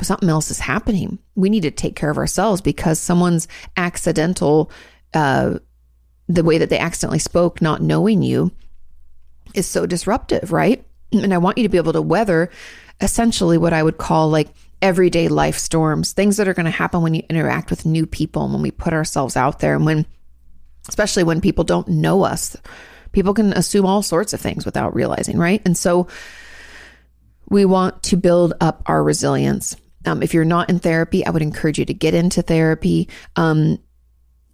[0.00, 1.18] something else is happening.
[1.34, 4.70] We need to take care of ourselves because someone's accidental,
[5.12, 5.58] uh,
[6.28, 8.52] the way that they accidentally spoke, not knowing you,
[9.54, 10.84] is so disruptive, right?
[11.12, 12.50] And I want you to be able to weather
[13.00, 14.48] essentially what I would call like
[14.82, 18.44] everyday life storms, things that are going to happen when you interact with new people
[18.44, 20.06] and when we put ourselves out there and when,
[20.88, 22.56] especially when people don't know us,
[23.12, 25.60] people can assume all sorts of things without realizing, right?
[25.64, 26.06] And so
[27.48, 29.76] we want to build up our resilience.
[30.06, 33.08] Um, if you're not in therapy, I would encourage you to get into therapy.
[33.36, 33.78] Um,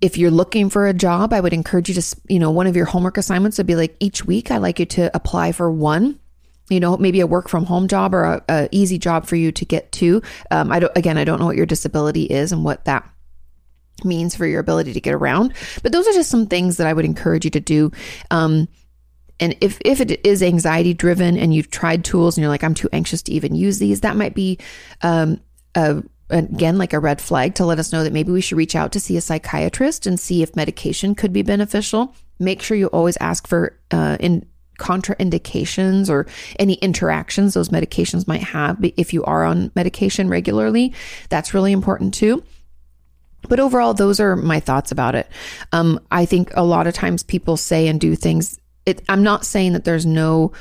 [0.00, 2.76] if you're looking for a job, I would encourage you to, you know, one of
[2.76, 6.20] your homework assignments would be like each week, I'd like you to apply for one
[6.68, 9.52] you know maybe a work from home job or a, a, easy job for you
[9.52, 12.64] to get to um, i don't again i don't know what your disability is and
[12.64, 13.08] what that
[14.04, 15.54] means for your ability to get around.
[15.82, 17.92] But those are just some things that I would encourage you to do.
[18.30, 18.68] Um,
[19.38, 22.74] and if, if it is anxiety driven and you've tried tools and you're like, I'm
[22.74, 24.58] too anxious to even use these, that might be
[25.02, 25.40] um,
[25.74, 28.74] a, again like a red flag to let us know that maybe we should reach
[28.74, 32.14] out to see a psychiatrist and see if medication could be beneficial.
[32.38, 34.46] Make sure you always ask for uh, in
[34.78, 36.26] contraindications or
[36.58, 40.92] any interactions those medications might have if you are on medication regularly.
[41.28, 42.42] That's really important too.
[43.48, 45.28] But overall, those are my thoughts about it.
[45.72, 48.58] Um, I think a lot of times people say and do things.
[48.84, 50.52] It, I'm not saying that there's no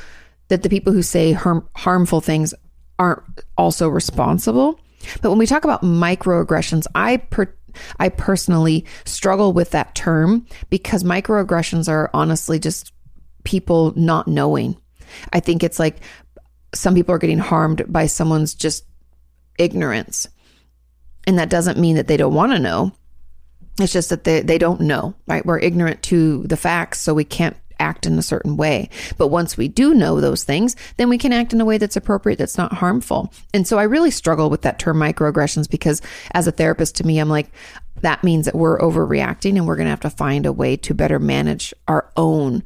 [0.47, 2.53] that the people who say harm, harmful things
[2.99, 3.23] aren't
[3.57, 4.79] also responsible.
[5.21, 7.53] But when we talk about microaggressions, I per,
[7.99, 12.91] I personally struggle with that term because microaggressions are honestly just
[13.43, 14.77] people not knowing.
[15.33, 15.97] I think it's like
[16.73, 18.85] some people are getting harmed by someone's just
[19.57, 20.27] ignorance.
[21.27, 22.91] And that doesn't mean that they don't want to know.
[23.79, 25.45] It's just that they, they don't know, right?
[25.45, 28.89] We're ignorant to the facts, so we can't act in a certain way.
[29.17, 31.95] But once we do know those things, then we can act in a way that's
[31.95, 33.33] appropriate, that's not harmful.
[33.53, 37.19] And so I really struggle with that term microaggressions because as a therapist, to me,
[37.19, 37.51] I'm like,
[38.01, 40.93] that means that we're overreacting and we're going to have to find a way to
[40.93, 42.63] better manage our own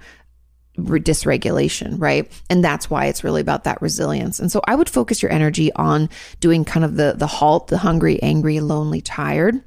[0.78, 2.32] dysregulation, right?
[2.50, 4.40] And that's why it's really about that resilience.
[4.40, 7.78] And so I would focus your energy on doing kind of the the halt, the
[7.78, 9.62] hungry, angry, lonely, tired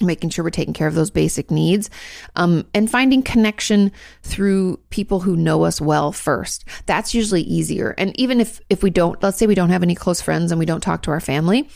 [0.00, 1.90] making sure we're taking care of those basic needs
[2.36, 8.18] um, and finding connection through people who know us well first that's usually easier and
[8.18, 10.66] even if if we don't let's say we don't have any close friends and we
[10.66, 11.68] don't talk to our family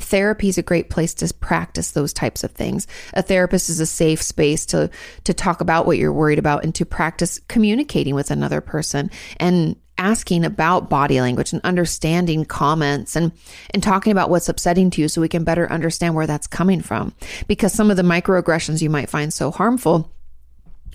[0.00, 2.86] therapy is a great place to practice those types of things.
[3.14, 4.90] A therapist is a safe space to
[5.24, 9.76] to talk about what you're worried about and to practice communicating with another person and
[9.98, 13.32] asking about body language and understanding comments and
[13.70, 16.80] and talking about what's upsetting to you so we can better understand where that's coming
[16.80, 17.14] from
[17.46, 20.10] because some of the microaggressions you might find so harmful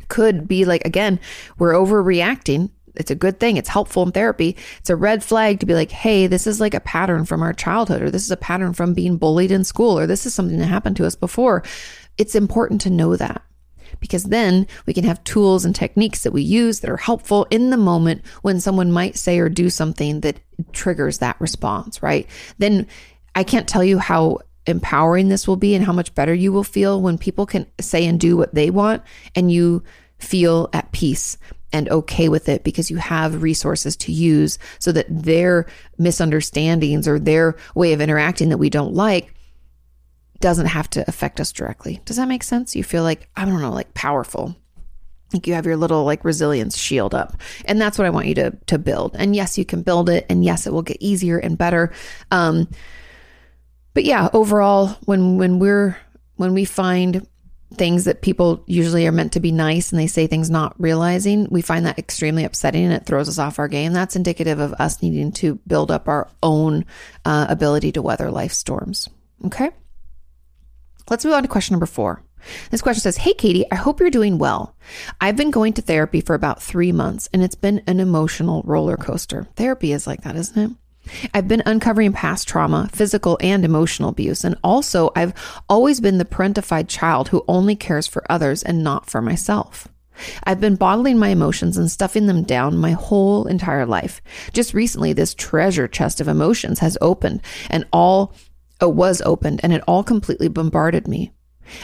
[0.07, 1.19] could be like again
[1.57, 3.57] we're overreacting it's a good thing.
[3.57, 4.57] It's helpful in therapy.
[4.79, 7.53] It's a red flag to be like, hey, this is like a pattern from our
[7.53, 10.57] childhood, or this is a pattern from being bullied in school, or this is something
[10.59, 11.63] that happened to us before.
[12.17, 13.41] It's important to know that
[13.99, 17.69] because then we can have tools and techniques that we use that are helpful in
[17.69, 20.39] the moment when someone might say or do something that
[20.71, 22.27] triggers that response, right?
[22.57, 22.87] Then
[23.35, 26.63] I can't tell you how empowering this will be and how much better you will
[26.63, 29.01] feel when people can say and do what they want
[29.35, 29.83] and you
[30.19, 31.37] feel at peace
[31.73, 35.65] and okay with it because you have resources to use so that their
[35.97, 39.33] misunderstandings or their way of interacting that we don't like
[40.41, 42.01] doesn't have to affect us directly.
[42.05, 42.75] Does that make sense?
[42.75, 44.55] You feel like, I don't know, like powerful.
[45.33, 47.37] Like you have your little like resilience shield up.
[47.65, 49.15] And that's what I want you to to build.
[49.15, 51.93] And yes, you can build it and yes, it will get easier and better.
[52.31, 52.67] Um
[53.93, 55.97] but yeah, overall when when we're
[56.35, 57.25] when we find
[57.75, 61.47] things that people usually are meant to be nice and they say things not realizing,
[61.49, 63.93] we find that extremely upsetting and it throws us off our game.
[63.93, 66.85] That's indicative of us needing to build up our own
[67.23, 69.07] uh, ability to weather life storms.
[69.45, 69.69] Okay.
[71.11, 72.23] Let's move on to question number four.
[72.69, 74.77] This question says, Hey, Kati, I hope you're doing well.
[75.19, 78.95] I've been going to therapy for about three months and it's been an emotional roller
[78.95, 79.45] coaster.
[79.57, 81.29] Therapy is like that, isn't it?
[81.33, 85.33] I've been uncovering past trauma, physical and emotional abuse, and also I've
[85.67, 89.89] always been the parentified child who only cares for others and not for myself.
[90.45, 94.21] I've been bottling my emotions and stuffing them down my whole entire life.
[94.53, 98.33] Just recently, this treasure chest of emotions has opened and all
[98.81, 101.31] uh, was opened and it all completely bombarded me.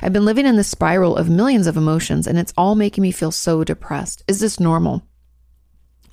[0.01, 3.12] I've been living in the spiral of millions of emotions and it's all making me
[3.12, 4.23] feel so depressed.
[4.27, 5.03] Is this normal?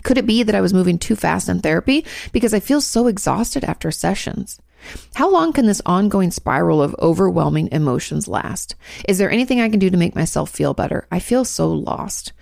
[0.03, 3.07] Could it be that I was moving too fast in therapy because I feel so
[3.07, 4.61] exhausted after sessions?
[5.15, 8.75] How long can this ongoing spiral of overwhelming emotions last?
[9.09, 11.07] Is there anything I can do to make myself feel better?
[11.11, 12.35] I feel so lost.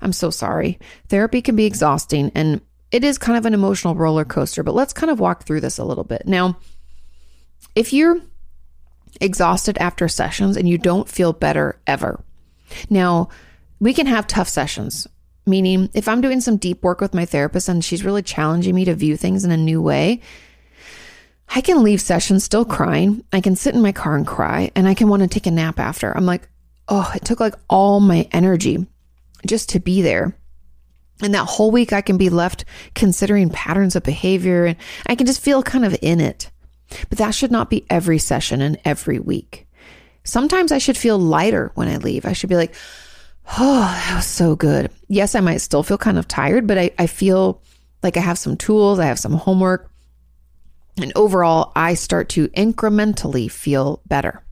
[0.00, 0.78] I'm so sorry.
[1.08, 2.60] Therapy can be exhausting and
[2.92, 5.78] it is kind of an emotional roller coaster, but let's kind of walk through this
[5.78, 6.22] a little bit.
[6.26, 6.58] Now,
[7.78, 8.20] if you're
[9.20, 12.24] exhausted after sessions and you don't feel better ever,
[12.90, 13.28] now
[13.78, 15.06] we can have tough sessions.
[15.46, 18.84] Meaning, if I'm doing some deep work with my therapist and she's really challenging me
[18.84, 20.20] to view things in a new way,
[21.48, 23.24] I can leave sessions still crying.
[23.32, 25.50] I can sit in my car and cry, and I can want to take a
[25.50, 26.14] nap after.
[26.14, 26.48] I'm like,
[26.88, 28.86] oh, it took like all my energy
[29.46, 30.36] just to be there.
[31.22, 34.76] And that whole week, I can be left considering patterns of behavior, and
[35.06, 36.50] I can just feel kind of in it.
[37.08, 39.66] But that should not be every session and every week.
[40.24, 42.26] Sometimes I should feel lighter when I leave.
[42.26, 42.74] I should be like,
[43.56, 44.90] Oh, that was so good.
[45.08, 47.62] Yes, I might still feel kind of tired, but I, I feel
[48.02, 49.90] like I have some tools, I have some homework.
[51.00, 54.42] And overall, I start to incrementally feel better.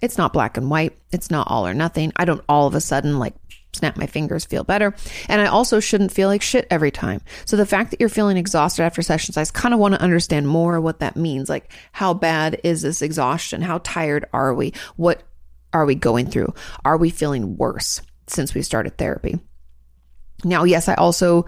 [0.00, 0.96] It's not black and white.
[1.10, 2.12] It's not all or nothing.
[2.16, 3.34] I don't all of a sudden like
[3.78, 4.94] snap my fingers, feel better.
[5.28, 7.20] And I also shouldn't feel like shit every time.
[7.44, 10.48] So the fact that you're feeling exhausted after sessions, I kind of want to understand
[10.48, 11.48] more what that means.
[11.48, 13.62] Like, how bad is this exhaustion?
[13.62, 14.74] How tired are we?
[14.96, 15.22] What
[15.72, 16.52] are we going through?
[16.84, 19.38] Are we feeling worse since we started therapy?
[20.44, 21.46] Now, yes, I also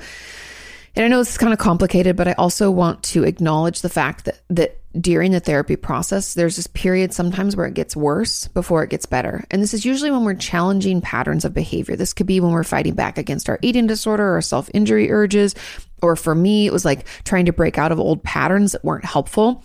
[0.97, 3.89] and I know this is kind of complicated, but I also want to acknowledge the
[3.89, 8.49] fact that that during the therapy process, there's this period sometimes where it gets worse
[8.49, 9.45] before it gets better.
[9.51, 11.95] And this is usually when we're challenging patterns of behavior.
[11.95, 15.55] This could be when we're fighting back against our eating disorder or self injury urges.
[16.03, 19.05] Or for me, it was like trying to break out of old patterns that weren't
[19.05, 19.63] helpful.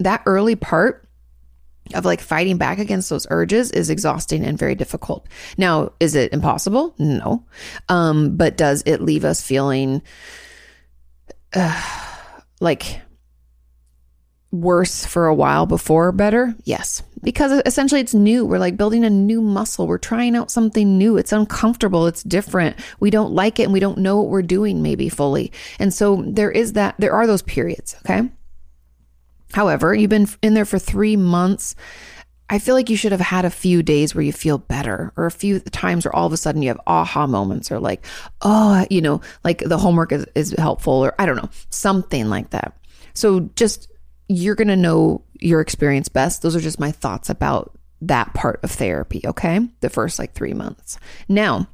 [0.00, 1.08] That early part
[1.94, 5.26] of like fighting back against those urges is exhausting and very difficult.
[5.56, 6.94] Now, is it impossible?
[6.98, 7.44] No.
[7.88, 10.02] Um, but does it leave us feeling
[11.54, 11.82] uh,
[12.60, 13.00] like
[14.50, 16.54] worse for a while before better?
[16.64, 17.02] Yes.
[17.22, 18.44] Because essentially it's new.
[18.44, 19.86] We're like building a new muscle.
[19.86, 21.16] We're trying out something new.
[21.16, 22.06] It's uncomfortable.
[22.06, 22.76] It's different.
[23.00, 25.52] We don't like it and we don't know what we're doing maybe fully.
[25.78, 27.96] And so there is that, there are those periods.
[28.04, 28.30] Okay.
[29.52, 31.74] However, you've been in there for three months.
[32.50, 35.26] I feel like you should have had a few days where you feel better, or
[35.26, 38.04] a few times where all of a sudden you have aha moments, or like,
[38.42, 42.50] oh, you know, like the homework is, is helpful, or I don't know, something like
[42.50, 42.76] that.
[43.14, 43.90] So just
[44.28, 46.42] you're going to know your experience best.
[46.42, 49.60] Those are just my thoughts about that part of therapy, okay?
[49.80, 50.98] The first like three months.
[51.28, 51.68] Now,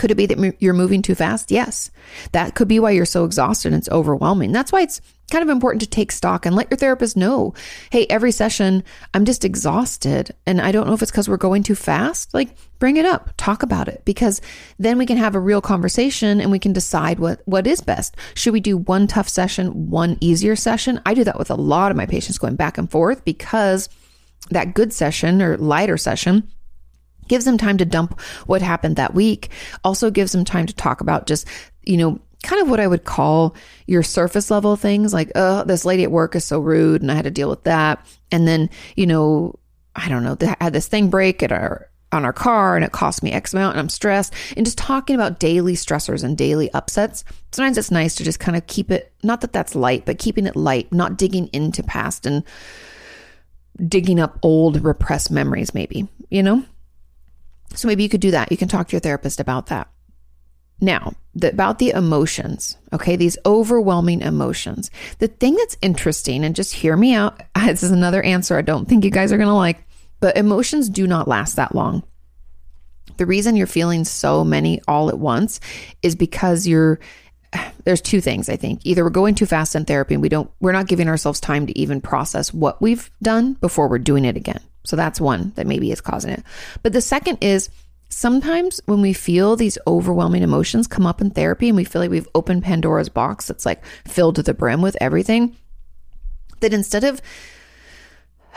[0.00, 1.50] could it be that you're moving too fast?
[1.50, 1.90] Yes.
[2.32, 4.50] That could be why you're so exhausted and it's overwhelming.
[4.50, 7.52] That's why it's kind of important to take stock and let your therapist know
[7.90, 8.82] hey, every session,
[9.12, 10.34] I'm just exhausted.
[10.46, 12.32] And I don't know if it's because we're going too fast.
[12.32, 14.40] Like, bring it up, talk about it, because
[14.78, 18.16] then we can have a real conversation and we can decide what, what is best.
[18.32, 20.98] Should we do one tough session, one easier session?
[21.04, 23.90] I do that with a lot of my patients going back and forth because
[24.48, 26.50] that good session or lighter session
[27.30, 29.50] gives them time to dump what happened that week.
[29.84, 31.46] Also gives them time to talk about just,
[31.84, 33.54] you know, kind of what I would call
[33.86, 37.14] your surface level things like, oh, this lady at work is so rude and I
[37.14, 38.04] had to deal with that.
[38.32, 39.54] And then, you know,
[39.94, 42.90] I don't know, they had this thing break at our on our car and it
[42.90, 44.34] cost me X amount and I'm stressed.
[44.56, 47.22] And just talking about daily stressors and daily upsets.
[47.52, 50.48] Sometimes it's nice to just kind of keep it, not that that's light, but keeping
[50.48, 52.42] it light, not digging into past and
[53.86, 56.64] digging up old repressed memories, maybe, you know?
[57.74, 58.50] So maybe you could do that.
[58.50, 59.88] You can talk to your therapist about that.
[60.80, 64.90] Now, the, about the emotions, okay, these overwhelming emotions.
[65.18, 68.88] The thing that's interesting, and just hear me out, this is another answer I don't
[68.88, 69.84] think you guys are going to like,
[70.20, 72.02] but emotions do not last that long.
[73.16, 75.60] The reason you're feeling so many all at once
[76.02, 76.98] is because you're
[77.84, 78.80] there's two things I think.
[78.84, 81.66] Either we're going too fast in therapy and we don't we're not giving ourselves time
[81.66, 84.60] to even process what we've done before we're doing it again.
[84.90, 86.42] So that's one that maybe is causing it.
[86.82, 87.70] But the second is
[88.08, 92.10] sometimes when we feel these overwhelming emotions come up in therapy and we feel like
[92.10, 95.56] we've opened Pandora's box that's like filled to the brim with everything,
[96.58, 97.22] that instead of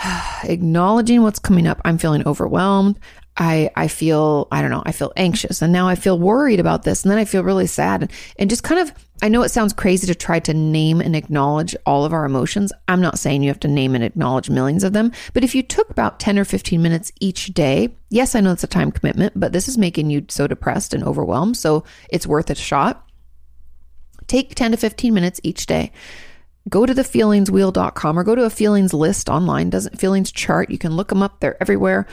[0.44, 2.98] acknowledging what's coming up, I'm feeling overwhelmed.
[3.38, 6.84] I I feel I don't know I feel anxious and now I feel worried about
[6.84, 8.04] this and then I feel really sad.
[8.04, 11.16] And, and just kind of I know it sounds crazy to try to name and
[11.16, 12.72] acknowledge all of our emotions.
[12.88, 15.64] I'm not saying you have to name and acknowledge millions of them, but if you
[15.64, 19.34] took about 10 or 15 minutes each day, yes, I know it's a time commitment,
[19.36, 23.08] but this is making you so depressed and overwhelmed, so it's worth a shot.
[24.28, 25.92] Take 10 to 15 minutes each day.
[26.70, 29.70] Go to the feelingswheel.com or go to a feelings list online.
[29.70, 30.70] Doesn't feelings chart?
[30.70, 31.40] You can look them up.
[31.40, 32.08] They're everywhere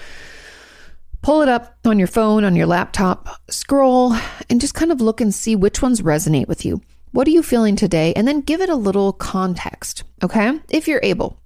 [1.22, 4.14] Pull it up on your phone, on your laptop, scroll,
[4.48, 6.80] and just kind of look and see which ones resonate with you.
[7.12, 8.12] What are you feeling today?
[8.14, 10.58] And then give it a little context, okay?
[10.70, 11.38] If you're able.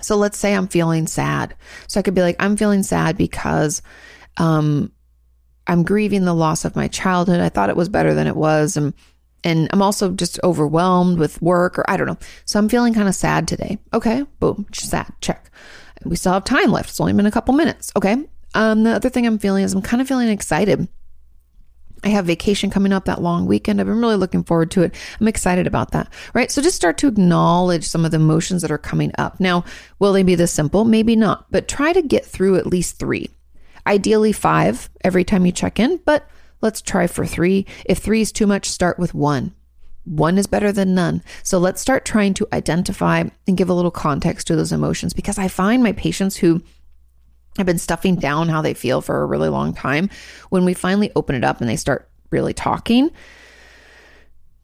[0.00, 1.56] So let's say I'm feeling sad.
[1.88, 3.82] So I could be like, I'm feeling sad because
[4.36, 4.92] um,
[5.66, 7.40] I'm grieving the loss of my childhood.
[7.40, 8.76] I thought it was better than it was.
[8.76, 8.94] And
[9.44, 12.18] and I'm also just overwhelmed with work or I don't know.
[12.44, 13.78] So I'm feeling kind of sad today.
[13.94, 15.50] Okay, boom, sad, check.
[16.04, 16.90] We still have time left.
[16.90, 17.92] It's only been a couple minutes.
[17.96, 18.16] Okay,
[18.54, 20.88] um, the other thing I'm feeling is I'm kind of feeling excited.
[22.04, 23.80] I have vacation coming up that long weekend.
[23.80, 24.94] I've been really looking forward to it.
[25.20, 26.08] I'm excited about that.
[26.32, 26.50] Right.
[26.50, 29.40] So just start to acknowledge some of the emotions that are coming up.
[29.40, 29.64] Now,
[29.98, 30.84] will they be this simple?
[30.84, 33.30] Maybe not, but try to get through at least three.
[33.86, 36.28] Ideally, five every time you check in, but
[36.60, 37.66] let's try for three.
[37.84, 39.54] If three is too much, start with one.
[40.04, 41.22] One is better than none.
[41.42, 45.38] So let's start trying to identify and give a little context to those emotions because
[45.38, 46.62] I find my patients who
[47.58, 50.08] have been stuffing down how they feel for a really long time.
[50.48, 53.10] When we finally open it up and they start really talking,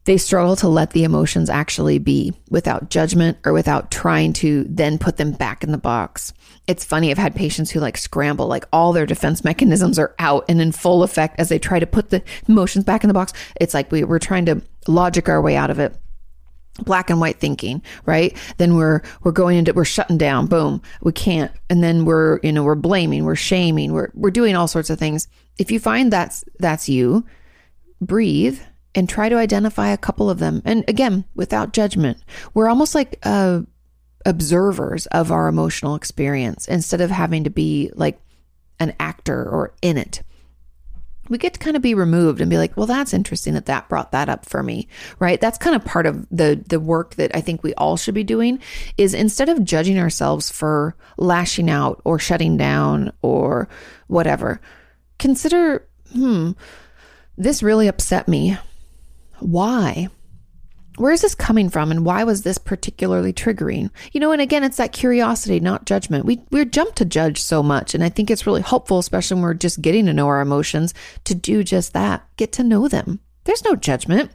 [0.05, 4.97] they struggle to let the emotions actually be without judgment or without trying to then
[4.97, 6.31] put them back in the box.
[6.67, 10.45] It's funny, I've had patients who like scramble, like all their defense mechanisms are out
[10.47, 13.33] and in full effect as they try to put the emotions back in the box.
[13.59, 15.95] It's like we, we're trying to logic our way out of it
[16.83, 18.35] black and white thinking right?
[18.57, 20.47] Then we're we're going into we're shutting down.
[20.47, 20.81] Boom.
[21.01, 21.51] We can't.
[21.69, 24.99] And then we're you know we're blaming we're shaming we're we're doing all sorts of
[24.99, 25.27] things.
[25.57, 27.25] If you find that's that's you
[28.01, 28.59] breathe
[28.93, 30.61] and try to identify a couple of them.
[30.65, 32.17] And again without judgment.
[32.53, 33.61] We're almost like uh
[34.25, 38.19] observers of our emotional experience instead of having to be like
[38.79, 40.23] an actor or in it
[41.29, 43.89] we get to kind of be removed and be like, well, that's interesting that that
[43.89, 44.87] brought that up for me,
[45.19, 45.39] right?
[45.41, 48.23] That's kind of part of the the work that I think we all should be
[48.23, 48.59] doing
[48.97, 53.67] is instead of judging ourselves for lashing out or shutting down or
[54.07, 54.61] whatever,
[55.17, 56.51] consider, hmm,
[57.37, 58.57] this really upset me.
[59.39, 60.09] Why?
[60.97, 63.89] Where is this coming from and why was this particularly triggering?
[64.11, 66.25] You know and again it's that curiosity not judgment.
[66.25, 69.43] We we're jumped to judge so much and i think it's really helpful especially when
[69.43, 70.93] we're just getting to know our emotions
[71.25, 73.19] to do just that get to know them.
[73.43, 74.31] There's no judgment.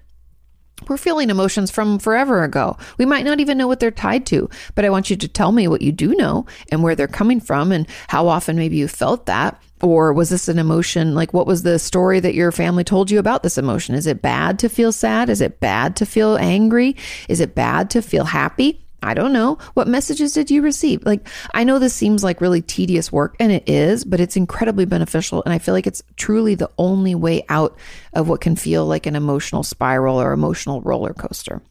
[0.88, 2.76] We're feeling emotions from forever ago.
[2.96, 5.52] We might not even know what they're tied to, but I want you to tell
[5.52, 8.88] me what you do know and where they're coming from and how often maybe you
[8.88, 11.14] felt that or was this an emotion?
[11.14, 13.94] Like, what was the story that your family told you about this emotion?
[13.94, 15.28] Is it bad to feel sad?
[15.30, 16.96] Is it bad to feel angry?
[17.28, 18.86] Is it bad to feel happy?
[19.02, 19.56] I don't know.
[19.74, 21.04] What messages did you receive?
[21.06, 24.84] Like, I know this seems like really tedious work, and it is, but it's incredibly
[24.84, 25.42] beneficial.
[25.44, 27.78] And I feel like it's truly the only way out
[28.12, 31.62] of what can feel like an emotional spiral or emotional roller coaster.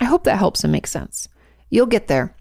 [0.00, 1.28] I hope that helps and makes sense.
[1.70, 2.36] You'll get there.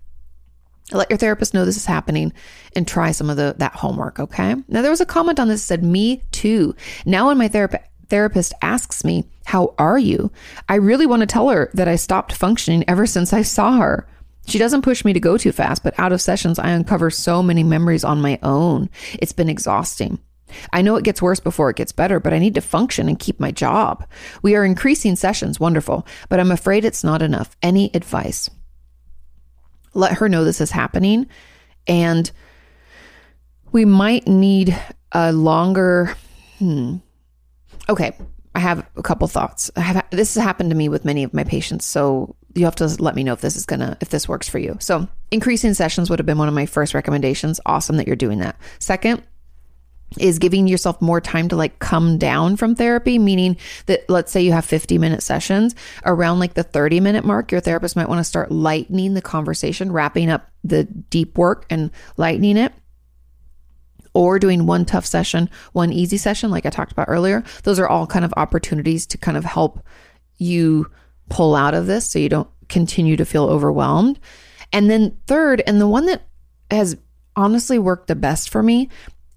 [0.92, 2.34] Let your therapist know this is happening
[2.76, 4.56] and try some of the that homework, okay?
[4.68, 6.76] Now there was a comment on this that said me too.
[7.06, 10.32] Now when my therapist therapist asks me, "How are you?"
[10.68, 14.06] I really want to tell her that I stopped functioning ever since I saw her.
[14.48, 17.42] She doesn't push me to go too fast, but out of sessions I uncover so
[17.42, 18.89] many memories on my own.
[19.14, 20.20] It's been exhausting.
[20.74, 23.18] I know it gets worse before it gets better, but I need to function and
[23.18, 24.04] keep my job.
[24.42, 27.56] We are increasing sessions, wonderful, but I'm afraid it's not enough.
[27.62, 28.50] Any advice?
[29.94, 31.28] Let her know this is happening.
[31.88, 32.30] And
[33.72, 34.78] we might need
[35.12, 36.16] a longer.
[36.60, 36.98] Hmm.
[37.89, 38.16] Okay,
[38.54, 39.72] I have a couple thoughts.
[39.76, 42.88] Have this has happened to me with many of my patients, so you have to
[43.02, 44.78] let me know if this is gonna if this works for you.
[44.80, 47.60] So increasing sessions would have been one of my first recommendations.
[47.66, 48.58] Awesome that you're doing that.
[48.80, 49.24] Second,
[50.20, 53.55] is giving yourself more time to like come down from therapy, meaning
[53.86, 55.74] that let's say you have 50 minute sessions
[56.05, 59.91] around like the 30 minute mark, your therapist might want to start lightening the conversation,
[59.91, 62.74] wrapping up the deep work and lightening it.
[64.14, 67.45] Or doing one tough session, one easy session, like I talked about earlier.
[67.64, 69.86] Those are all kind of opportunities to kind of help
[70.38, 70.91] you
[71.30, 74.20] pull out of this so you don't continue to feel overwhelmed.
[74.74, 76.24] And then, third, and the one that
[76.70, 76.97] has
[77.38, 78.89] honestly worked the best for me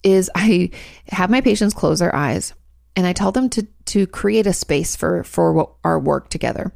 [0.05, 0.71] is I
[1.09, 2.55] have my patients close their eyes
[2.95, 6.73] and I tell them to to create a space for for our work together.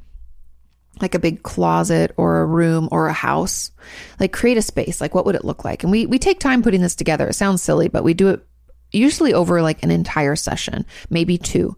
[1.01, 3.71] Like a big closet or a room or a house.
[4.19, 5.01] Like create a space.
[5.01, 5.85] Like what would it look like?
[5.85, 7.29] And we we take time putting this together.
[7.29, 8.45] It sounds silly, but we do it
[8.91, 11.77] usually over like an entire session, maybe two.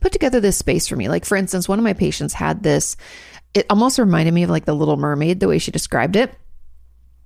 [0.00, 1.08] Put together this space for me.
[1.08, 2.96] Like for instance, one of my patients had this
[3.54, 6.32] it almost reminded me of like the little mermaid the way she described it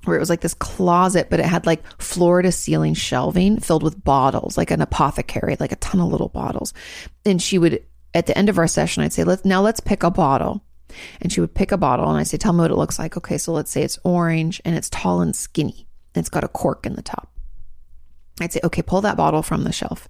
[0.05, 3.83] where it was like this closet, but it had like floor to ceiling shelving filled
[3.83, 6.73] with bottles, like an apothecary, like a ton of little bottles.
[7.25, 10.03] And she would, at the end of our session, I'd say, let's now let's pick
[10.03, 10.63] a bottle.
[11.21, 13.17] And she would pick a bottle and I say, tell me what it looks like.
[13.17, 15.89] Okay, so let's say it's orange and it's tall and skinny.
[16.15, 17.33] And it's got a cork in the top.
[18.41, 20.09] I'd say, okay, pull that bottle from the shelf.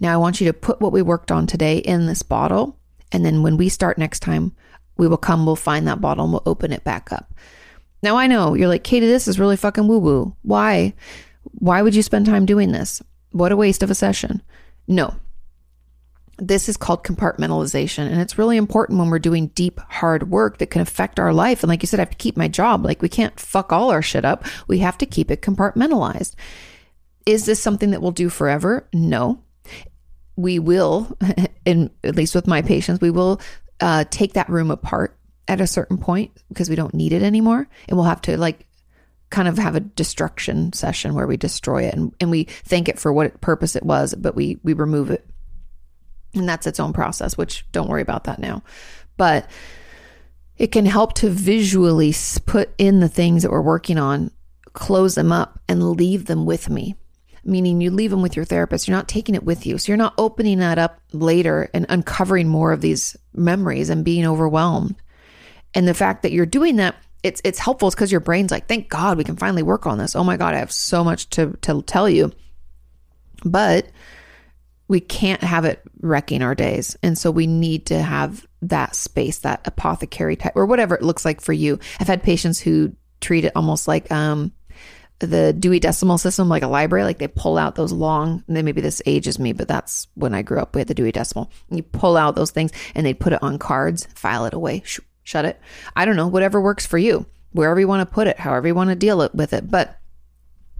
[0.00, 2.78] Now I want you to put what we worked on today in this bottle.
[3.12, 4.54] And then when we start next time,
[4.96, 7.32] we will come, we'll find that bottle and we'll open it back up.
[8.02, 10.36] Now I know you're like, Kati, this is really fucking woo woo.
[10.42, 10.94] Why?
[11.42, 13.02] Why would you spend time doing this?
[13.30, 14.42] What a waste of a session.
[14.86, 15.14] No.
[16.38, 18.10] This is called compartmentalization.
[18.10, 21.62] And it's really important when we're doing deep, hard work that can affect our life.
[21.62, 22.84] And like you said, I have to keep my job.
[22.84, 24.44] Like we can't fuck all our shit up.
[24.68, 26.34] We have to keep it compartmentalized.
[27.24, 28.88] Is this something that we'll do forever?
[28.92, 29.42] No.
[30.36, 31.16] We will,
[31.64, 33.40] in, at least with my patients, we will
[33.80, 35.15] uh, take that room apart
[35.48, 38.66] at a certain point because we don't need it anymore and we'll have to like
[39.30, 42.98] kind of have a destruction session where we destroy it and, and we thank it
[42.98, 45.26] for what purpose it was but we we remove it
[46.34, 48.62] and that's its own process which don't worry about that now
[49.16, 49.48] but
[50.56, 52.14] it can help to visually
[52.46, 54.30] put in the things that we're working on
[54.72, 56.94] close them up and leave them with me
[57.46, 58.86] meaning you leave them with your therapist.
[58.86, 59.78] You're not taking it with you.
[59.78, 64.26] So you're not opening that up later and uncovering more of these memories and being
[64.26, 64.96] overwhelmed.
[65.76, 67.90] And the fact that you're doing that, it's it's helpful.
[67.90, 70.16] Because your brain's like, thank God we can finally work on this.
[70.16, 72.32] Oh my God, I have so much to to tell you.
[73.44, 73.86] But
[74.88, 76.96] we can't have it wrecking our days.
[77.02, 81.24] And so we need to have that space, that apothecary type, or whatever it looks
[81.24, 81.78] like for you.
[82.00, 84.52] I've had patients who treat it almost like um,
[85.18, 87.04] the Dewey Decimal System, like a library.
[87.04, 90.34] Like they pull out those long, and then maybe this ages me, but that's when
[90.34, 90.74] I grew up.
[90.74, 91.50] We had the Dewey Decimal.
[91.70, 94.82] You pull out those things and they put it on cards, file it away,
[95.26, 95.60] shut it.
[95.94, 98.74] I don't know, whatever works for you, wherever you want to put it, however you
[98.74, 99.68] want to deal it with it.
[99.68, 99.98] But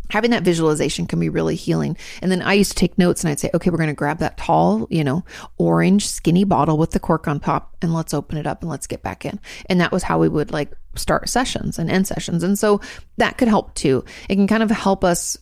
[0.09, 1.97] having that visualization can be really healing.
[2.23, 4.19] And then I used to take notes and I'd say, okay, we're going to grab
[4.19, 5.25] that tall, you know,
[5.59, 8.87] orange skinny bottle with the cork on top and let's open it up and let's
[8.87, 9.41] get back in.
[9.69, 12.45] And that was how we would like start sessions and end sessions.
[12.45, 12.81] And so
[13.17, 14.05] that could help too.
[14.29, 15.37] It can kind of help us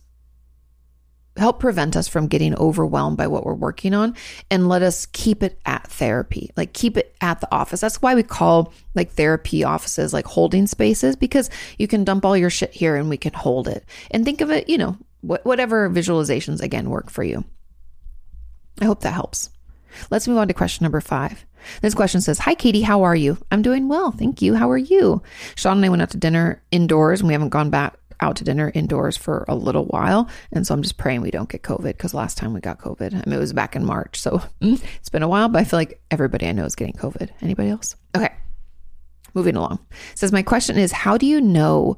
[1.37, 4.15] help prevent us from getting overwhelmed by what we're working on
[4.49, 8.15] and let us keep it at therapy like keep it at the office that's why
[8.15, 12.71] we call like therapy offices like holding spaces because you can dump all your shit
[12.71, 16.89] here and we can hold it and think of it you know whatever visualizations again
[16.89, 17.43] work for you
[18.81, 19.49] i hope that helps
[20.11, 21.45] let's move on to question number five
[21.81, 23.37] this question says, Hi, Kati, how are you?
[23.51, 24.11] I'm doing well.
[24.11, 24.53] Thank you.
[24.53, 25.21] How are you?
[25.55, 28.43] Sean and I went out to dinner indoors and we haven't gone back out to
[28.43, 30.29] dinner indoors for a little while.
[30.51, 33.13] And so I'm just praying we don't get COVID because last time we got COVID,
[33.13, 34.19] I mean, it was back in March.
[34.19, 37.29] So it's been a while, but I feel like everybody I know is getting COVID.
[37.41, 37.95] Anybody else?
[38.15, 38.33] Okay.
[39.33, 39.79] Moving along.
[40.13, 41.97] It says, My question is, how do you know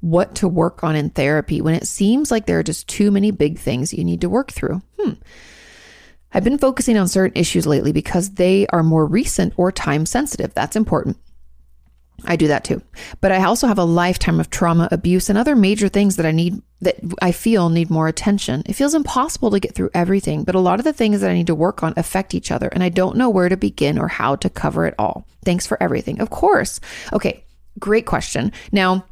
[0.00, 3.30] what to work on in therapy when it seems like there are just too many
[3.30, 4.82] big things you need to work through?
[5.00, 5.12] Hmm.
[6.32, 10.52] I've been focusing on certain issues lately because they are more recent or time sensitive.
[10.54, 11.16] That's important.
[12.26, 12.82] I do that too.
[13.20, 16.32] But I also have a lifetime of trauma, abuse, and other major things that I
[16.32, 18.62] need, that I feel need more attention.
[18.66, 21.34] It feels impossible to get through everything, but a lot of the things that I
[21.34, 24.08] need to work on affect each other, and I don't know where to begin or
[24.08, 25.26] how to cover it all.
[25.44, 26.20] Thanks for everything.
[26.20, 26.80] Of course.
[27.12, 27.44] Okay,
[27.78, 28.52] great question.
[28.72, 29.06] Now,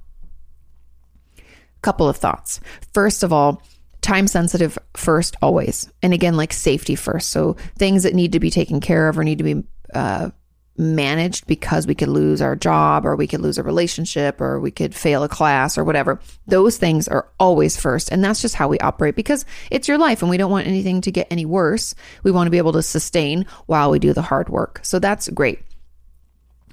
[1.85, 2.61] couple of thoughts.
[2.95, 3.62] First of all,
[4.01, 5.89] time sensitive first, always.
[6.03, 7.31] And again, like safety first.
[7.31, 9.62] So things that need to be taken care of or need to be,
[9.95, 10.31] uh,
[10.77, 14.70] managed because we could lose our job or we could lose a relationship or we
[14.70, 16.20] could fail a class or whatever.
[16.47, 18.11] Those things are always first.
[18.11, 21.01] And that's just how we operate because it's your life and we don't want anything
[21.03, 21.95] to get any worse.
[22.22, 24.81] We want to be able to sustain while we do the hard work.
[24.83, 25.61] So that's great.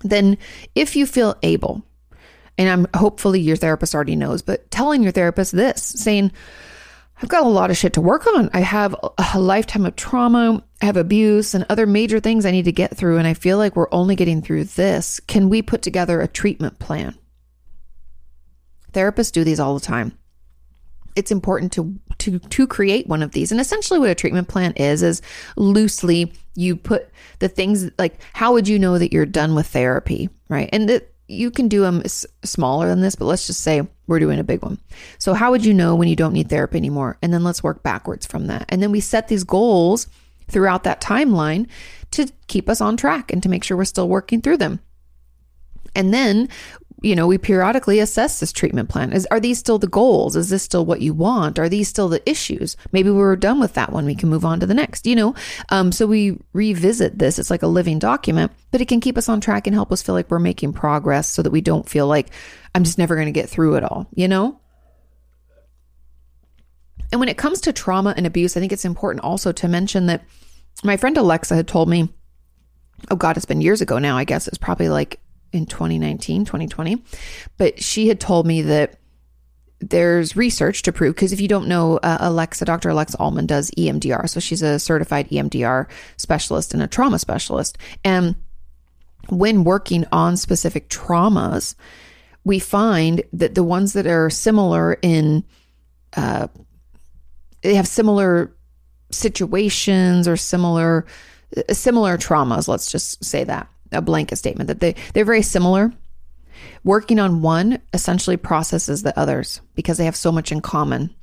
[0.04, 0.40] Then,
[0.74, 1.84] if you feel able,
[2.58, 6.32] and I'm hopefully your therapist already knows, but telling your therapist this, saying,
[7.22, 8.50] I've got a lot of shit to work on.
[8.52, 8.96] I have
[9.34, 10.64] a lifetime of trauma.
[10.82, 13.18] I have abuse and other major things I need to get through.
[13.18, 15.20] And I feel like we're only getting through this.
[15.20, 17.16] Can we put together a treatment plan?
[18.92, 20.18] Therapists do these all the time.
[21.16, 23.52] It's important to, to, to create one of these.
[23.52, 25.22] And essentially what a treatment plan is, is
[25.56, 27.10] loosely you put
[27.40, 30.30] the things like, how would you know that you're done with therapy?
[30.50, 30.70] Right.
[30.74, 32.04] And that you can do them
[32.44, 34.78] smaller than this, but let's just say we're doing a big one.
[35.18, 37.18] So, how would you know when you don't need therapy anymore?
[37.22, 38.66] And then let's work backwards from that.
[38.70, 40.08] And then we set these goals
[40.48, 41.68] throughout that timeline
[42.12, 44.82] to keep us on track and to make sure we're still working through them.
[45.96, 46.50] And then
[47.02, 49.12] you know, we periodically assess this treatment plan.
[49.12, 50.36] Is are these still the goals?
[50.36, 51.58] Is this still what you want?
[51.58, 52.78] Are these still the issues?
[52.92, 54.06] Maybe we are done with that one.
[54.06, 55.08] We can move on to the next.
[55.08, 55.36] You know,
[55.70, 57.40] um, so we revisit this.
[57.40, 60.04] It's like a living document, but it can keep us on track and help us
[60.04, 62.30] feel like we're making progress, so that we don't feel like
[62.76, 64.08] I'm just never going to get through it all.
[64.14, 64.60] You know.
[67.12, 70.06] And when it comes to trauma and abuse, I think it's important also to mention
[70.06, 70.24] that
[70.84, 72.08] my friend Alexa had told me,
[73.10, 74.18] oh God, it's been years ago now.
[74.18, 75.20] I guess it's probably like
[75.52, 77.04] in 2019, 2020.
[77.58, 78.98] But she had told me that
[79.80, 82.90] there's research to prove because if you don't know uh, Alexa, Dr.
[82.90, 84.30] Alexa Altman does EMDR.
[84.30, 85.88] So she's a certified EMDR
[86.18, 87.78] specialist and a trauma specialist.
[88.04, 88.36] And
[89.30, 91.76] when working on specific traumas,
[92.44, 95.44] we find that the ones that are similar in,
[96.16, 96.48] uh,
[97.62, 98.56] they have similar
[99.12, 101.06] situations or similar
[101.72, 102.68] similar traumas.
[102.68, 105.94] Let's just say that a blanket statement that they they're very similar.
[106.84, 111.16] Working on one essentially processes the others because they have so much in common.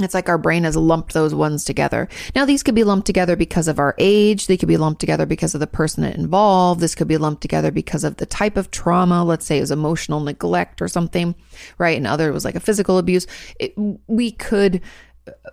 [0.00, 2.08] It's like our brain has lumped those ones together.
[2.34, 4.46] Now, these could be lumped together because of our age.
[4.46, 6.80] They could be lumped together because of the person involved.
[6.80, 9.22] This could be lumped together because of the type of trauma.
[9.22, 11.34] Let's say it was emotional neglect or something,
[11.78, 11.96] right?
[11.96, 13.26] And other was like a physical abuse.
[13.60, 13.74] It,
[14.06, 14.80] we could,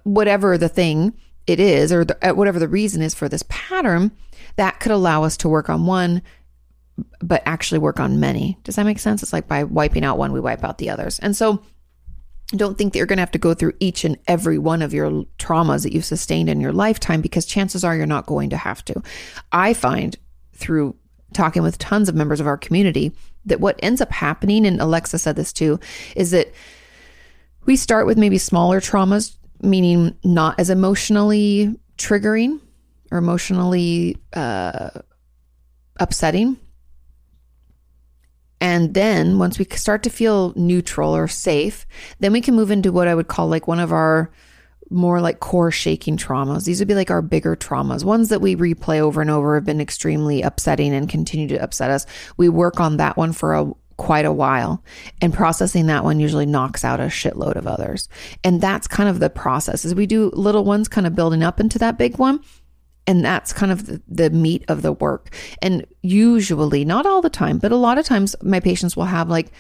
[0.04, 1.14] whatever the thing
[1.50, 4.12] it is, or the, whatever the reason is for this pattern,
[4.56, 6.22] that could allow us to work on one,
[7.22, 8.58] but actually work on many.
[8.64, 9.24] Does that make sense?
[9.24, 11.20] It's like by wiping out one, we wipe out the others.
[11.20, 11.64] And so
[12.56, 14.94] don't think that you're going to have to go through each and every one of
[14.94, 18.58] your traumas that you've sustained in your lifetime because chances are you're not going to
[18.58, 19.02] have to.
[19.52, 20.18] I find
[20.54, 20.96] through
[21.34, 23.12] talking with tons of members of our community
[23.46, 25.80] that what ends up happening, and Alexa said this too,
[26.16, 26.52] is that
[27.66, 32.60] we start with maybe smaller traumas, meaning not as emotionally triggering
[33.12, 34.90] or emotionally uh,
[36.00, 36.58] upsetting.
[38.62, 41.88] And then once we start to feel neutral or safe,
[42.20, 44.32] then we can move into what I would call like one of our
[44.90, 46.66] more like core shaking traumas.
[46.66, 49.66] These would be like our bigger traumas, ones that we replay over and over have
[49.66, 52.06] been extremely upsetting and continue to upset us.
[52.38, 54.82] We work on that one for a quite a while
[55.22, 58.08] and processing that one usually knocks out a shitload of others.
[58.46, 61.60] And that's kind of the process is we do little ones kind of building up
[61.60, 62.40] into that big one.
[63.06, 65.36] And that's kind of the, the meat of the work.
[65.62, 69.30] And usually, not all the time, but a lot of times my patients will have
[69.30, 69.52] like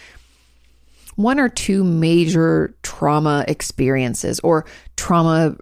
[1.16, 4.66] one or two major trauma experiences or
[4.96, 5.58] trauma,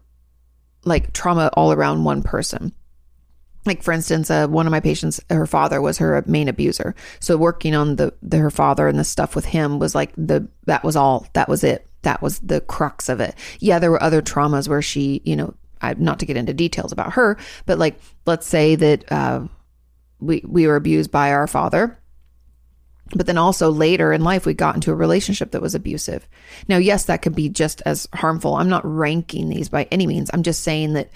[0.85, 2.73] like trauma all around one person.
[3.67, 6.95] Like for instance, uh, one of my patients, her father was her main abuser.
[7.19, 10.47] So working on the, the her father and the stuff with him was like the
[10.65, 11.87] that was all that was it.
[12.03, 13.35] That was the crux of it.
[13.59, 16.91] Yeah, there were other traumas where she, you know, I, not to get into details
[16.91, 19.47] about her, but like let's say that uh,
[20.19, 21.99] we we were abused by our father,
[23.15, 26.27] but then also later in life we got into a relationship that was abusive.
[26.67, 28.55] Now, yes, that could be just as harmful.
[28.55, 30.29] I'm not ranking these by any means.
[30.33, 31.09] I'm just saying that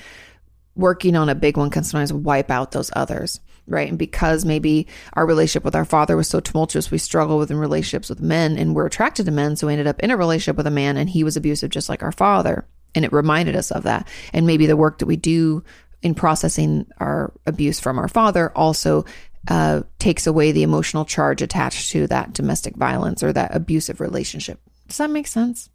[0.76, 3.90] working on a big one can sometimes wipe out those others, right?
[3.90, 7.58] And because maybe our relationship with our father was so tumultuous, we struggle with in
[7.58, 9.56] relationships with men and we're attracted to men.
[9.56, 11.90] So we ended up in a relationship with a man and he was abusive just
[11.90, 12.66] like our father.
[12.96, 14.08] And it reminded us of that.
[14.34, 15.64] And maybe the work that we do
[16.02, 19.06] in processing our abuse from our father also
[19.48, 24.60] uh, takes away the emotional charge attached to that domestic violence or that abusive relationship.
[24.88, 25.70] Does that make sense?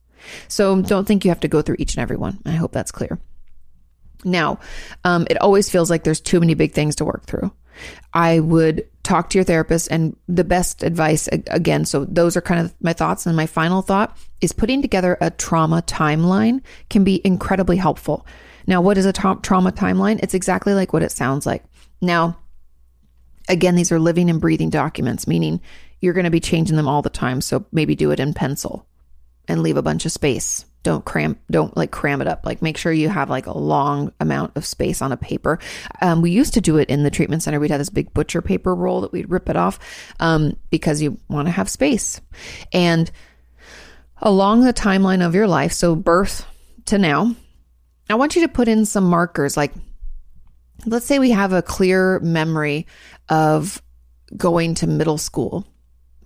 [0.49, 2.40] So don't think you have to go through each and every one.
[2.44, 3.18] I hope that's clear.
[4.25, 4.59] Now,
[5.05, 7.53] um, it always feels like there's too many big things to work through.
[8.14, 12.61] I would talk to your therapist, and the best advice, again, so those are kind
[12.61, 13.27] of my thoughts.
[13.27, 18.27] And my final thought is putting together a trauma timeline can be incredibly helpful.
[18.67, 20.19] Now, what is a tra- trauma timeline?
[20.23, 21.64] It's exactly like what it sounds like.
[22.01, 22.39] Now,
[23.49, 25.61] again, these are living and breathing documents, meaning
[26.01, 27.41] you're going to be changing them all the time.
[27.41, 28.87] So maybe do it in pencil
[29.47, 32.47] and leave a bunch of space don't cram don't like cram it up.
[32.47, 35.59] Like make sure you have like a long amount of space on a paper.
[36.01, 37.59] Um, we used to do it in the treatment center.
[37.59, 39.80] We'd have this big butcher paper roll that we'd rip it off
[40.20, 42.20] um, because you want to have space.
[42.72, 43.11] And
[44.22, 46.47] along the timeline of your life so birth
[46.87, 47.34] to now
[48.09, 49.57] i want you to put in some markers.
[49.57, 49.74] Like
[50.87, 52.87] let's say we have a clear memory
[53.28, 53.82] of
[54.37, 55.66] going to middle school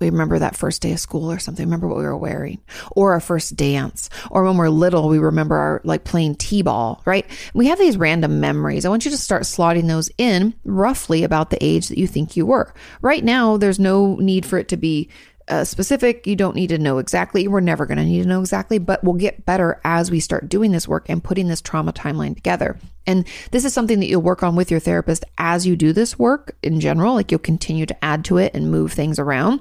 [0.01, 1.65] we remember that first day of school or something.
[1.65, 2.59] Remember what we were wearing
[2.93, 4.09] or our first dance.
[4.31, 7.27] Or when we're little, we remember our like playing t-ball, right?
[7.55, 8.85] We have these random memories.
[8.85, 12.37] I want you to start slotting those in roughly about the age that you think
[12.37, 12.73] you were.
[13.03, 15.11] Right now, there's no need for it to be
[15.49, 16.27] uh, specific.
[16.27, 17.49] You don't need to know exactly.
[17.49, 20.49] We're never going to need to know exactly, but we'll get better as we start
[20.49, 22.79] doing this work and putting this trauma timeline together.
[23.07, 26.19] And this is something that you'll work on with your therapist as you do this
[26.19, 27.15] work in general.
[27.15, 29.61] Like you'll continue to add to it and move things around.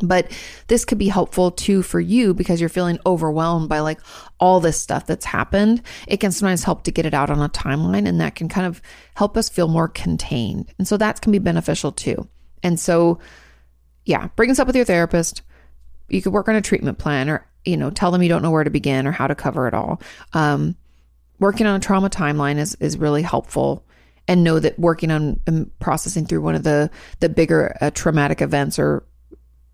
[0.00, 0.30] But
[0.68, 4.00] this could be helpful too for you because you're feeling overwhelmed by like
[4.40, 5.82] all this stuff that's happened.
[6.08, 8.66] It can sometimes help to get it out on a timeline and that can kind
[8.66, 8.80] of
[9.14, 10.72] help us feel more contained.
[10.78, 12.28] And so that can be beneficial too.
[12.62, 13.18] And so,
[14.04, 15.42] yeah, bring this up with your therapist.
[16.08, 18.50] You could work on a treatment plan or, you know, tell them you don't know
[18.50, 20.00] where to begin or how to cover it all.
[20.32, 20.76] Um,
[21.38, 23.84] working on a trauma timeline is, is really helpful
[24.28, 26.90] and know that working on um, processing through one of the
[27.20, 29.04] the bigger uh, traumatic events or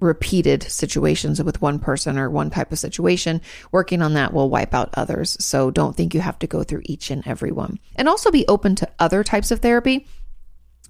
[0.01, 3.41] repeated situations with one person or one type of situation,
[3.73, 5.37] working on that will wipe out others.
[5.45, 7.79] So don't think you have to go through each and every one.
[7.97, 10.07] And also be open to other types of therapy.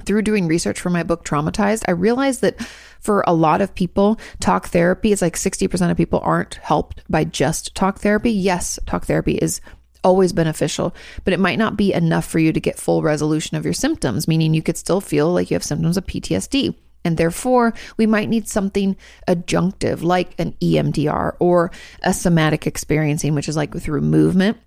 [0.05, 2.61] Through doing research for my book Traumatized, I realized that
[3.01, 7.25] for a lot of people, talk therapy is like 60% of people aren't helped by
[7.25, 8.31] just talk therapy.
[8.31, 9.61] Yes, talk therapy is
[10.05, 10.95] always beneficial,
[11.25, 14.29] but it might not be enough for you to get full resolution of your symptoms,
[14.29, 16.77] meaning you could still feel like you have symptoms of PTSD.
[17.05, 18.97] And therefore, we might need something
[19.27, 21.71] adjunctive like an EMDR or
[22.03, 24.59] a somatic experiencing, which is like through movement.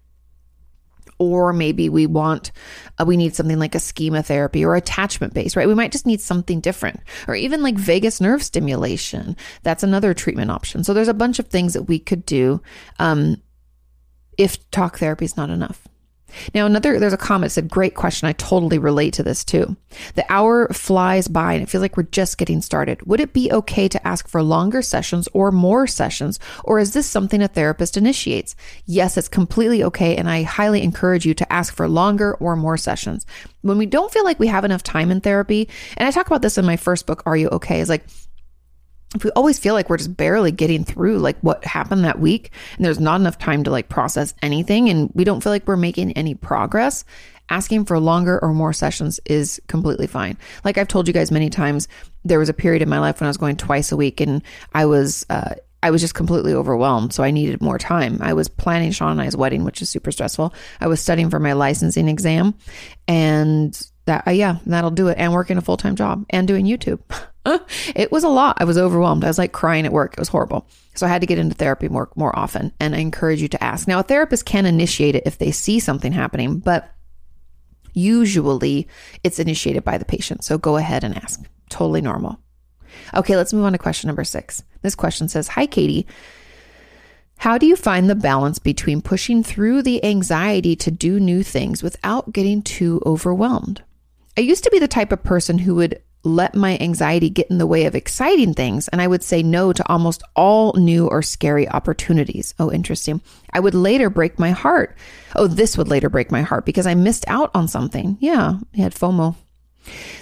[1.19, 2.51] Or maybe we want,
[2.97, 5.67] uh, we need something like a schema therapy or attachment based, right?
[5.67, 9.37] We might just need something different, or even like vagus nerve stimulation.
[9.61, 10.83] That's another treatment option.
[10.83, 12.63] So there's a bunch of things that we could do
[12.97, 13.39] um,
[14.35, 15.87] if talk therapy is not enough.
[16.53, 18.27] Now, another, there's a comment said, great question.
[18.27, 19.75] I totally relate to this too.
[20.15, 23.01] The hour flies by and it feels like we're just getting started.
[23.07, 26.39] Would it be okay to ask for longer sessions or more sessions?
[26.63, 28.55] Or is this something a therapist initiates?
[28.85, 30.15] Yes, it's completely okay.
[30.15, 33.25] And I highly encourage you to ask for longer or more sessions.
[33.61, 36.41] When we don't feel like we have enough time in therapy, and I talk about
[36.41, 37.81] this in my first book, Are You Okay?
[37.81, 38.05] Is like,
[39.15, 42.51] if we always feel like we're just barely getting through like what happened that week
[42.77, 45.77] and there's not enough time to like process anything and we don't feel like we're
[45.77, 47.03] making any progress
[47.49, 51.49] asking for longer or more sessions is completely fine like i've told you guys many
[51.49, 51.87] times
[52.23, 54.41] there was a period in my life when i was going twice a week and
[54.73, 55.53] i was uh,
[55.83, 57.11] I was just completely overwhelmed.
[57.11, 58.19] So I needed more time.
[58.21, 60.53] I was planning Sean and I's wedding, which is super stressful.
[60.79, 62.53] I was studying for my licensing exam
[63.07, 65.17] and that, uh, yeah, that'll do it.
[65.17, 67.01] And working a full time job and doing YouTube.
[67.95, 68.57] it was a lot.
[68.59, 69.23] I was overwhelmed.
[69.23, 70.13] I was like crying at work.
[70.13, 70.67] It was horrible.
[70.93, 72.71] So I had to get into therapy more more often.
[72.79, 73.87] And I encourage you to ask.
[73.87, 76.93] Now, a therapist can initiate it if they see something happening, but
[77.93, 78.87] usually
[79.23, 80.43] it's initiated by the patient.
[80.43, 81.43] So go ahead and ask.
[81.69, 82.39] Totally normal.
[83.13, 84.63] Okay, let's move on to question number six.
[84.81, 86.05] This question says Hi, Kati.
[87.37, 91.81] How do you find the balance between pushing through the anxiety to do new things
[91.81, 93.83] without getting too overwhelmed?
[94.37, 97.57] I used to be the type of person who would let my anxiety get in
[97.57, 101.21] the way of exciting things, and I would say no to almost all new or
[101.21, 102.53] scary opportunities.
[102.59, 103.21] Oh, interesting.
[103.51, 104.95] I would later break my heart.
[105.35, 108.17] Oh, this would later break my heart because I missed out on something.
[108.19, 109.35] Yeah, I had FOMO.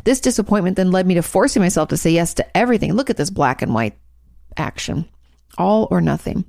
[0.05, 2.93] This disappointment then led me to forcing myself to say yes to everything.
[2.93, 3.97] Look at this black and white
[4.55, 5.05] action
[5.57, 6.45] all or nothing.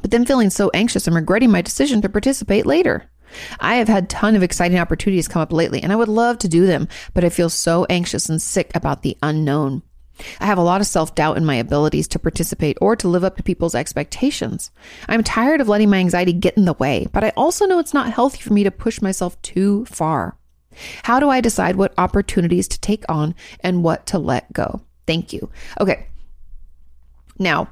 [0.00, 3.08] But then feeling so anxious and regretting my decision to participate later.
[3.60, 6.48] I have had ton of exciting opportunities come up lately and I would love to
[6.48, 9.82] do them, but I feel so anxious and sick about the unknown.
[10.40, 13.24] I have a lot of self doubt in my abilities to participate or to live
[13.24, 14.70] up to people's expectations.
[15.08, 17.94] I'm tired of letting my anxiety get in the way, but I also know it's
[17.94, 20.36] not healthy for me to push myself too far.
[21.02, 24.80] How do I decide what opportunities to take on and what to let go?
[25.06, 25.50] Thank you.
[25.80, 26.06] Okay.
[27.38, 27.68] Now,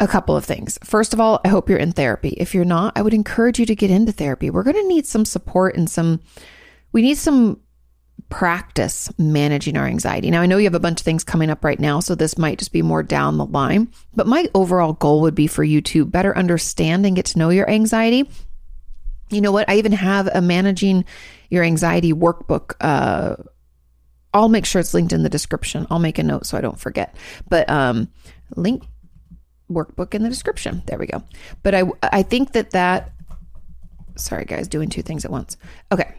[0.00, 0.78] a couple of things.
[0.84, 2.30] First of all, I hope you're in therapy.
[2.30, 4.50] If you're not, I would encourage you to get into therapy.
[4.50, 6.20] We're going to need some support and some,
[6.92, 7.60] we need some
[8.28, 10.30] practice managing our anxiety.
[10.30, 12.38] Now, I know you have a bunch of things coming up right now, so this
[12.38, 15.80] might just be more down the line, but my overall goal would be for you
[15.82, 18.28] to better understand and get to know your anxiety.
[19.30, 19.68] You know what?
[19.68, 21.04] I even have a managing
[21.50, 22.74] your anxiety workbook.
[22.80, 23.36] Uh,
[24.32, 25.86] I'll make sure it's linked in the description.
[25.90, 27.14] I'll make a note so I don't forget.
[27.48, 28.08] But um,
[28.56, 28.84] link
[29.70, 30.82] workbook in the description.
[30.86, 31.22] There we go.
[31.62, 33.12] But I I think that that
[34.16, 35.56] sorry guys, doing two things at once.
[35.92, 36.14] Okay.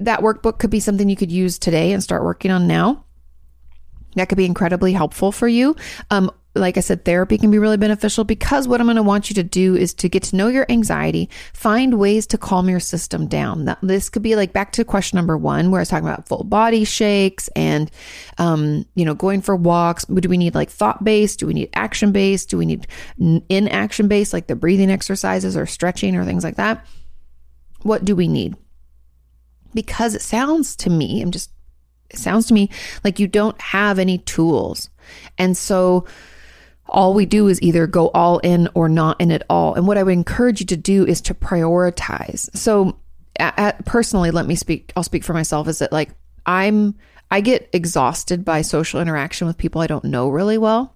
[0.00, 3.04] That workbook could be something you could use today and start working on now.
[4.14, 5.76] That could be incredibly helpful for you.
[6.10, 9.30] Um, like I said, therapy can be really beneficial because what I'm going to want
[9.30, 12.80] you to do is to get to know your anxiety, find ways to calm your
[12.80, 13.64] system down.
[13.64, 16.28] That, this could be like back to question number one, where I was talking about
[16.28, 17.90] full body shakes and,
[18.38, 20.04] um, you know, going for walks.
[20.04, 21.38] Do we need like thought based?
[21.40, 22.50] Do we need action based?
[22.50, 22.86] Do we need
[23.18, 26.84] in action based, like the breathing exercises or stretching or things like that?
[27.82, 28.56] What do we need?
[29.74, 31.50] Because it sounds to me, I'm just,
[32.10, 32.70] it sounds to me
[33.04, 34.88] like you don't have any tools.
[35.36, 36.06] And so,
[36.88, 39.74] all we do is either go all in or not in at all.
[39.74, 42.54] And what I would encourage you to do is to prioritize.
[42.56, 42.98] So,
[43.38, 46.10] at, personally, let me speak, I'll speak for myself is that like
[46.46, 46.94] I'm,
[47.30, 50.94] I get exhausted by social interaction with people I don't know really well.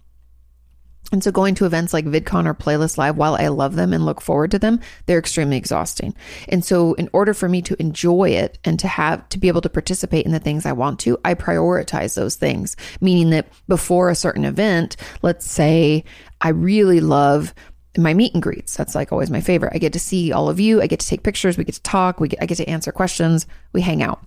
[1.12, 4.04] And so going to events like VidCon or Playlist Live, while I love them and
[4.04, 6.16] look forward to them, they're extremely exhausting.
[6.48, 9.60] And so in order for me to enjoy it and to have to be able
[9.60, 12.76] to participate in the things I want to, I prioritize those things.
[13.00, 16.04] Meaning that before a certain event, let's say
[16.40, 17.54] I really love
[17.98, 18.74] my meet and greets.
[18.74, 19.72] That's like always my favorite.
[19.74, 20.80] I get to see all of you.
[20.80, 21.58] I get to take pictures.
[21.58, 22.20] We get to talk.
[22.20, 23.46] We get, I get to answer questions.
[23.74, 24.20] We hang out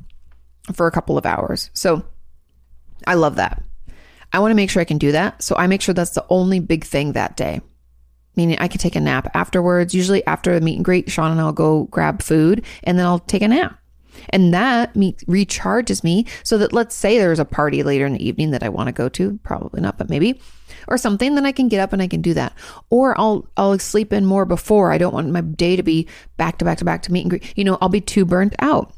[0.74, 1.72] for a couple of hours.
[1.74, 2.06] So
[3.08, 3.64] I love that.
[4.34, 5.42] I want to make sure I can do that.
[5.42, 7.62] So I make sure that's the only big thing that day.
[8.36, 9.94] Meaning I can take a nap afterwards.
[9.94, 13.20] Usually after a meet and greet, Sean and I'll go grab food and then I'll
[13.20, 13.80] take a nap.
[14.30, 18.28] And that me recharges me so that let's say there's a party later in the
[18.28, 20.40] evening that I want to go to, probably not, but maybe,
[20.88, 22.54] or something, then I can get up and I can do that.
[22.90, 24.92] Or I'll I'll sleep in more before.
[24.92, 26.08] I don't want my day to be
[26.38, 27.58] back to back to back to meet and greet.
[27.58, 28.94] You know, I'll be too burnt out.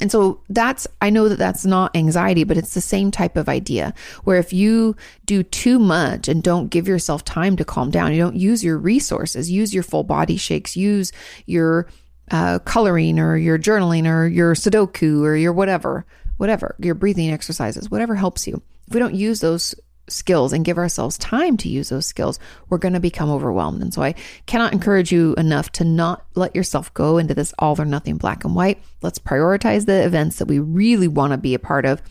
[0.00, 3.48] And so that's, I know that that's not anxiety, but it's the same type of
[3.48, 3.94] idea
[4.24, 4.94] where if you
[5.24, 8.76] do too much and don't give yourself time to calm down, you don't use your
[8.78, 11.12] resources, use your full body shakes, use
[11.46, 11.88] your
[12.30, 16.04] uh, coloring or your journaling or your Sudoku or your whatever,
[16.36, 18.60] whatever, your breathing exercises, whatever helps you.
[18.88, 19.74] If we don't use those
[20.08, 22.38] skills and give ourselves time to use those skills,
[22.68, 23.82] we're going to become overwhelmed.
[23.82, 24.14] And so I
[24.46, 28.44] cannot encourage you enough to not let yourself go into this all or nothing black
[28.44, 28.82] and white.
[29.02, 32.02] Let's prioritize the events that we really want to be a part of.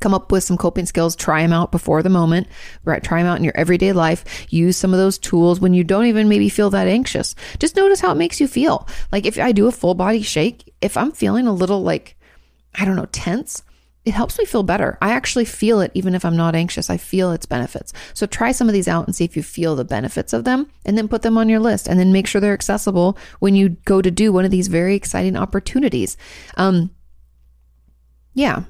[0.00, 2.48] Come up with some coping skills, try them out before the moment,
[2.84, 3.04] right?
[3.04, 4.46] Try them out in your everyday life.
[4.50, 7.36] Use some of those tools when you don't even maybe feel that anxious.
[7.60, 8.88] Just notice how it makes you feel.
[9.12, 12.16] Like if I do a full body shake, if I'm feeling a little like,
[12.74, 13.62] I don't know, tense,
[14.04, 14.98] it helps me feel better.
[15.00, 16.90] I actually feel it even if I'm not anxious.
[16.90, 17.92] I feel its benefits.
[18.14, 20.70] So try some of these out and see if you feel the benefits of them
[20.84, 23.70] and then put them on your list and then make sure they're accessible when you
[23.84, 26.16] go to do one of these very exciting opportunities.
[26.56, 26.90] Um
[28.34, 28.64] yeah,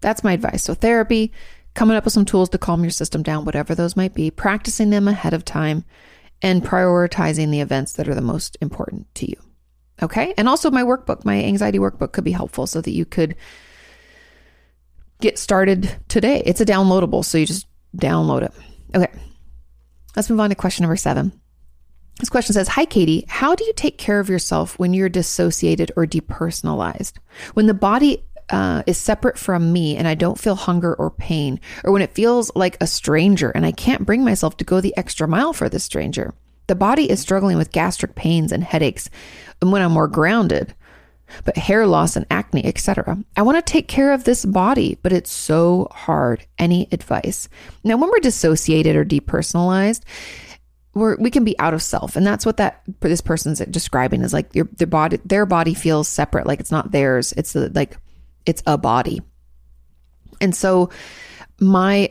[0.00, 0.62] that's my advice.
[0.62, 1.32] So therapy,
[1.74, 4.90] coming up with some tools to calm your system down, whatever those might be, practicing
[4.90, 5.84] them ahead of time
[6.42, 9.36] and prioritizing the events that are the most important to you.
[10.02, 10.34] Okay?
[10.36, 13.34] And also my workbook, my anxiety workbook could be helpful so that you could
[15.20, 16.42] get started today.
[16.44, 18.52] It's a downloadable, so you just download it.
[18.94, 19.12] Okay.
[20.14, 21.32] Let's move on to question number seven.
[22.18, 23.28] This question says Hi, Kati.
[23.28, 27.14] How do you take care of yourself when you're dissociated or depersonalized?
[27.54, 31.60] When the body uh, is separate from me and I don't feel hunger or pain,
[31.84, 34.96] or when it feels like a stranger and I can't bring myself to go the
[34.96, 36.32] extra mile for this stranger.
[36.68, 39.10] The body is struggling with gastric pains and headaches,
[39.60, 40.74] and when I'm more grounded,
[41.44, 43.18] but hair loss and acne, etc.
[43.36, 46.46] I want to take care of this body, but it's so hard.
[46.58, 47.48] Any advice?
[47.84, 50.02] Now, when we're dissociated or depersonalized,
[50.94, 54.32] we're, we can be out of self, and that's what that this person's describing is
[54.32, 57.32] like your their body their body feels separate, like it's not theirs.
[57.32, 57.98] It's a, like
[58.46, 59.20] it's a body,
[60.40, 60.88] and so
[61.60, 62.08] my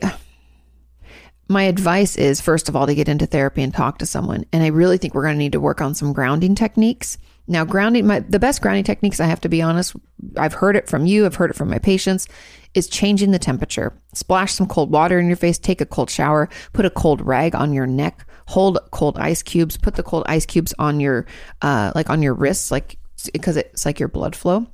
[1.48, 4.62] my advice is first of all to get into therapy and talk to someone, and
[4.62, 7.18] I really think we're going to need to work on some grounding techniques
[7.48, 9.94] now, grounding, my, the best grounding techniques, I have to be honest,
[10.36, 12.26] I've heard it from you, I've heard it from my patients,
[12.74, 13.92] is changing the temperature.
[14.14, 17.54] Splash some cold water in your face, take a cold shower, put a cold rag
[17.54, 21.26] on your neck, hold cold ice cubes, put the cold ice cubes on your,
[21.62, 22.98] uh, like on your wrists, like,
[23.32, 24.66] because it's like your blood flow.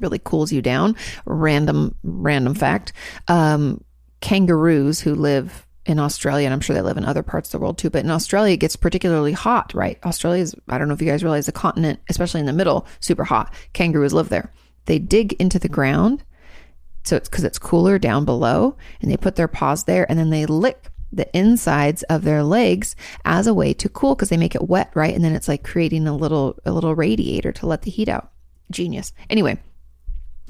[0.00, 0.96] really cools you down.
[1.26, 2.94] Random, random fact.
[3.28, 3.84] Um,
[4.20, 7.58] kangaroos who live in Australia, and I'm sure they live in other parts of the
[7.58, 9.98] world too, but in Australia, it gets particularly hot, right?
[10.04, 12.86] Australia is, I don't know if you guys realize, the continent, especially in the middle,
[13.00, 13.52] super hot.
[13.72, 14.52] Kangaroos live there.
[14.84, 16.22] They dig into the ground.
[17.04, 20.30] So it's because it's cooler down below, and they put their paws there and then
[20.30, 24.54] they lick the insides of their legs as a way to cool because they make
[24.54, 25.14] it wet, right?
[25.14, 28.30] And then it's like creating a little a little radiator to let the heat out.
[28.70, 29.12] Genius.
[29.30, 29.58] Anyway,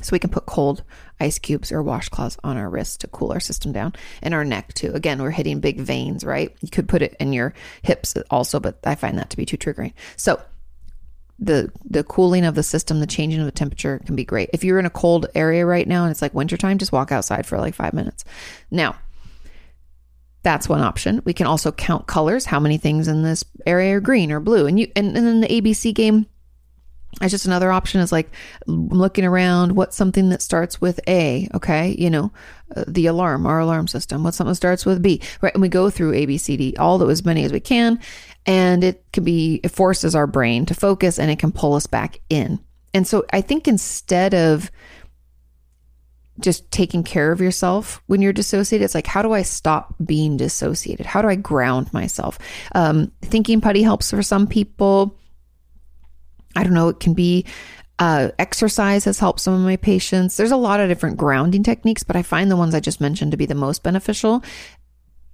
[0.03, 0.83] so we can put cold
[1.21, 4.75] ice cubes or washcloths on our wrists to cool our system down and our neck
[4.75, 4.93] too.
[4.93, 6.55] Again, we're hitting big veins, right?
[6.61, 9.57] You could put it in your hips also, but I find that to be too
[9.57, 9.93] triggering.
[10.17, 10.41] So
[11.39, 14.51] the the cooling of the system, the changing of the temperature can be great.
[14.53, 17.47] If you're in a cold area right now and it's like wintertime, just walk outside
[17.47, 18.25] for like five minutes.
[18.71, 18.97] Now,
[20.43, 21.23] that's one option.
[21.25, 24.67] We can also count colors, how many things in this area are green or blue.
[24.67, 26.27] And you and, and then the ABC game
[27.21, 28.31] it's just another option is like
[28.67, 32.31] looking around what's something that starts with a okay you know
[32.77, 35.69] uh, the alarm our alarm system what's something that starts with b right and we
[35.69, 37.99] go through a b c d all that as many as we can
[38.47, 41.87] and it can be it forces our brain to focus and it can pull us
[41.87, 42.59] back in
[42.95, 44.71] and so i think instead of
[46.41, 48.85] just taking care of yourself when you're dissociated.
[48.85, 51.05] It's like, how do I stop being dissociated?
[51.05, 52.39] How do I ground myself?
[52.75, 55.18] Um, thinking putty helps for some people.
[56.69, 57.45] Don't know, it can be
[57.99, 60.37] uh, exercise has helped some of my patients.
[60.37, 63.33] There's a lot of different grounding techniques, but I find the ones I just mentioned
[63.33, 64.43] to be the most beneficial.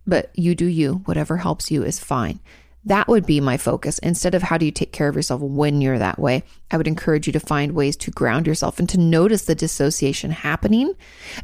[0.07, 2.41] But you do you, whatever helps you is fine.
[2.87, 3.99] That would be my focus.
[4.01, 6.87] Instead of how do you take care of yourself when you're that way, I would
[6.87, 10.95] encourage you to find ways to ground yourself and to notice the dissociation happening.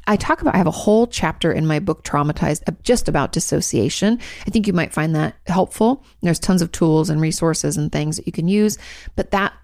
[0.06, 4.18] I talk about, I have a whole chapter in my book, Traumatized, just about dissociation.
[4.46, 6.04] I think you might find that helpful.
[6.20, 8.76] There's tons of tools and resources and things that you can use,
[9.16, 9.54] but that,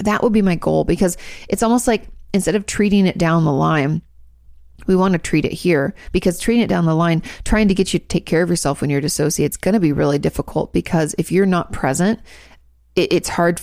[0.00, 1.18] that would be my goal because
[1.48, 4.02] it's almost like instead of treating it down the line,
[4.86, 7.92] we want to treat it here because treating it down the line, trying to get
[7.92, 10.72] you to take care of yourself when you're dissociated, it's going to be really difficult
[10.72, 12.20] because if you're not present,
[12.96, 13.60] it, it's hard.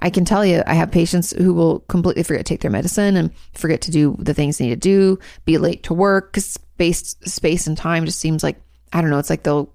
[0.00, 3.16] I can tell you, I have patients who will completely forget to take their medicine
[3.16, 6.46] and forget to do the things they need to do, be late to work because
[6.46, 8.56] space, space and time just seems like,
[8.92, 9.72] I don't know, it's like they'll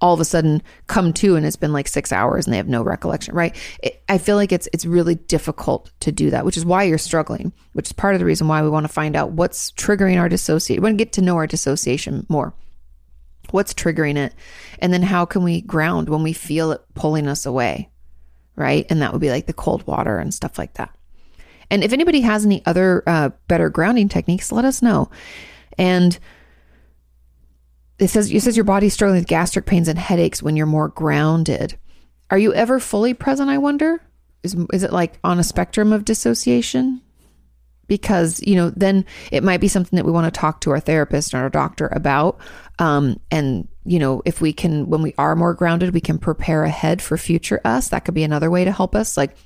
[0.00, 2.68] all of a sudden come to and it's been like six hours and they have
[2.68, 3.56] no recollection, right?
[3.82, 6.98] It, I feel like it's it's really difficult to do that, which is why you're
[6.98, 10.18] struggling, which is part of the reason why we want to find out what's triggering
[10.18, 10.82] our dissociation.
[10.82, 12.54] We want to get to know our dissociation more.
[13.50, 14.34] What's triggering it?
[14.78, 17.88] And then how can we ground when we feel it pulling us away,
[18.56, 18.86] right?
[18.90, 20.94] And that would be like the cold water and stuff like that.
[21.70, 25.10] And if anybody has any other uh, better grounding techniques, let us know.
[25.76, 26.18] And
[27.98, 30.88] it says it says your body's struggling with gastric pains and headaches when you're more
[30.88, 31.76] grounded.
[32.30, 33.50] Are you ever fully present?
[33.50, 34.00] I wonder.
[34.42, 37.02] Is is it like on a spectrum of dissociation?
[37.88, 40.80] Because you know, then it might be something that we want to talk to our
[40.80, 42.38] therapist or our doctor about.
[42.78, 46.64] Um, and you know, if we can, when we are more grounded, we can prepare
[46.64, 47.88] ahead for future us.
[47.88, 49.16] That could be another way to help us.
[49.16, 49.36] Like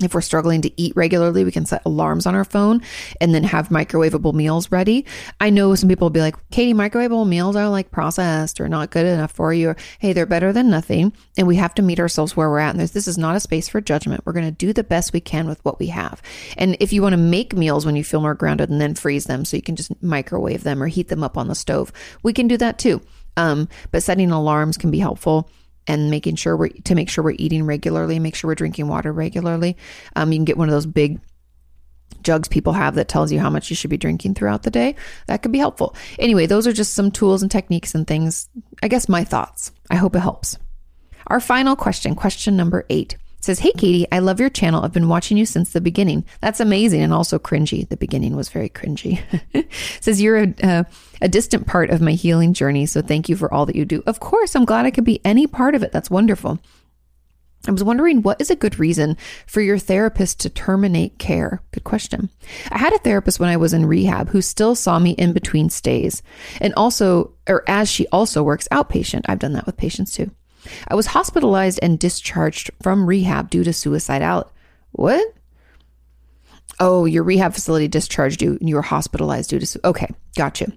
[0.00, 2.82] if we're struggling to eat regularly, we can set alarms on our phone
[3.20, 5.04] and then have microwavable meals ready.
[5.40, 8.90] I know some people will be like, Kati, microwavable meals are like processed or not
[8.90, 9.70] good enough for you.
[9.70, 11.12] Or, hey, they're better than nothing.
[11.36, 12.76] And we have to meet ourselves where we're at.
[12.76, 14.24] And this is not a space for judgment.
[14.24, 16.22] We're going to do the best we can with what we have.
[16.56, 19.24] And if you want to make meals when you feel more grounded and then freeze
[19.24, 21.92] them so you can just microwave them or heat them up on the stove,
[22.22, 23.00] we can do that too.
[23.36, 25.48] Um, but setting alarms can be helpful
[25.88, 29.12] and making sure we're to make sure we're eating regularly, make sure we're drinking water
[29.12, 29.76] regularly.
[30.14, 31.20] Um, you can get one of those big
[32.22, 34.94] jugs people have that tells you how much you should be drinking throughout the day.
[35.26, 35.96] That could be helpful.
[36.18, 38.48] Anyway, those are just some tools and techniques and things.
[38.82, 39.72] I guess my thoughts.
[39.90, 40.58] I hope it helps.
[41.26, 44.84] Our final question, question number eight says, Hey, Kati, I love your channel.
[44.84, 46.24] I've been watching you since the beginning.
[46.40, 47.88] That's amazing and also cringy.
[47.88, 49.20] The beginning was very cringy.
[50.00, 50.84] says, You're a, uh,
[51.20, 52.86] a distant part of my healing journey.
[52.86, 54.02] So thank you for all that you do.
[54.06, 55.92] Of course, I'm glad I could be any part of it.
[55.92, 56.58] That's wonderful.
[57.66, 59.16] I was wondering what is a good reason
[59.46, 61.60] for your therapist to terminate care?
[61.72, 62.30] Good question.
[62.70, 65.68] I had a therapist when I was in rehab who still saw me in between
[65.68, 66.22] stays
[66.60, 69.22] and also, or as she also works outpatient.
[69.26, 70.30] I've done that with patients too.
[70.88, 74.48] I was hospitalized and discharged from rehab due to suicidality.
[74.92, 75.34] What?
[76.80, 79.80] Oh, your rehab facility discharged you and you were hospitalized due to.
[79.84, 80.72] Okay, gotcha.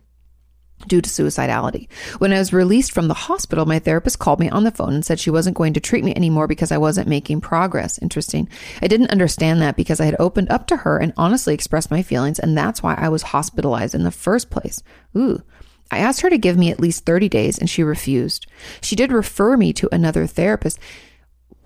[0.87, 1.87] Due to suicidality.
[2.17, 5.05] When I was released from the hospital, my therapist called me on the phone and
[5.05, 7.99] said she wasn't going to treat me anymore because I wasn't making progress.
[8.01, 8.49] Interesting.
[8.81, 12.01] I didn't understand that because I had opened up to her and honestly expressed my
[12.01, 14.81] feelings, and that's why I was hospitalized in the first place.
[15.15, 15.43] Ooh.
[15.91, 18.47] I asked her to give me at least 30 days and she refused.
[18.81, 20.79] She did refer me to another therapist.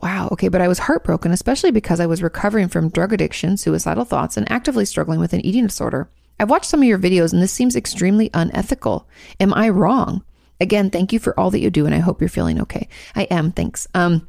[0.02, 4.06] Wow, okay, but I was heartbroken, especially because I was recovering from drug addiction, suicidal
[4.06, 6.10] thoughts, and actively struggling with an eating disorder.
[6.40, 9.08] I've watched some of your videos and this seems extremely unethical.
[9.40, 10.24] Am I wrong?
[10.60, 12.90] Again, thank you for all that you do and I hope you're feeling okay.
[13.16, 13.88] I am, thanks.
[13.94, 14.28] Um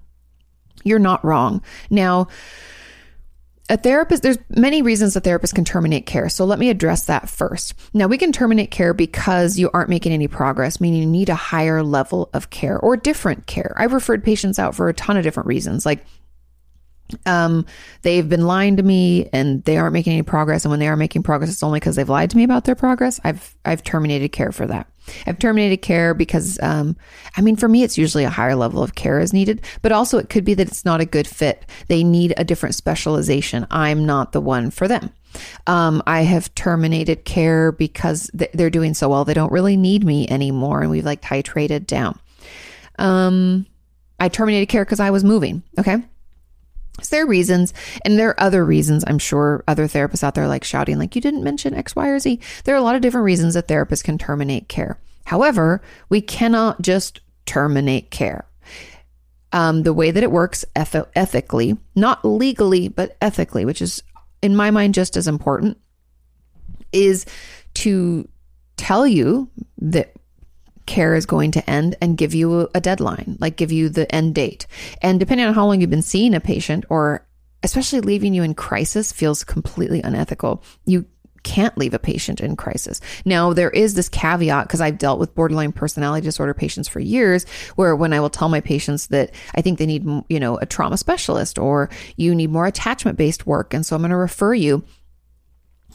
[0.84, 1.62] you're not wrong.
[1.90, 2.28] Now,
[3.68, 6.28] a therapist, there's many reasons a therapist can terminate care.
[6.28, 7.74] So let me address that first.
[7.92, 11.34] Now, we can terminate care because you aren't making any progress, meaning you need a
[11.34, 13.74] higher level of care or different care.
[13.76, 16.04] I've referred patients out for a ton of different reasons, like
[17.24, 17.66] um,
[18.02, 20.64] they've been lying to me and they aren't making any progress.
[20.64, 22.74] And when they are making progress, it's only because they've lied to me about their
[22.74, 23.20] progress.
[23.24, 24.88] I've I've terminated care for that.
[25.26, 26.96] I've terminated care because, um,
[27.36, 30.18] I mean, for me, it's usually a higher level of care is needed, but also
[30.18, 31.64] it could be that it's not a good fit.
[31.88, 33.66] They need a different specialization.
[33.70, 35.12] I'm not the one for them.
[35.66, 39.24] Um, I have terminated care because they're doing so well.
[39.24, 40.82] They don't really need me anymore.
[40.82, 42.18] And we've like titrated down.
[42.98, 43.66] Um,
[44.18, 45.62] I terminated care because I was moving.
[45.78, 46.02] Okay.
[47.02, 47.74] So there are reasons,
[48.04, 49.04] and there are other reasons.
[49.06, 52.18] I'm sure other therapists out there like shouting, like, you didn't mention X, Y, or
[52.18, 52.40] Z.
[52.64, 54.98] There are a lot of different reasons that therapists can terminate care.
[55.26, 58.46] However, we cannot just terminate care.
[59.52, 64.02] Um, the way that it works eth- ethically, not legally, but ethically, which is
[64.42, 65.78] in my mind just as important,
[66.92, 67.26] is
[67.74, 68.28] to
[68.76, 70.15] tell you that
[70.86, 74.34] care is going to end and give you a deadline, like give you the end
[74.34, 74.66] date.
[75.02, 77.26] And depending on how long you've been seeing a patient or
[77.62, 80.62] especially leaving you in crisis feels completely unethical.
[80.84, 81.06] You
[81.42, 83.00] can't leave a patient in crisis.
[83.24, 87.46] Now, there is this caveat because I've dealt with borderline personality disorder patients for years
[87.76, 90.66] where when I will tell my patients that I think they need, you know, a
[90.66, 93.74] trauma specialist or you need more attachment based work.
[93.74, 94.84] And so I'm going to refer you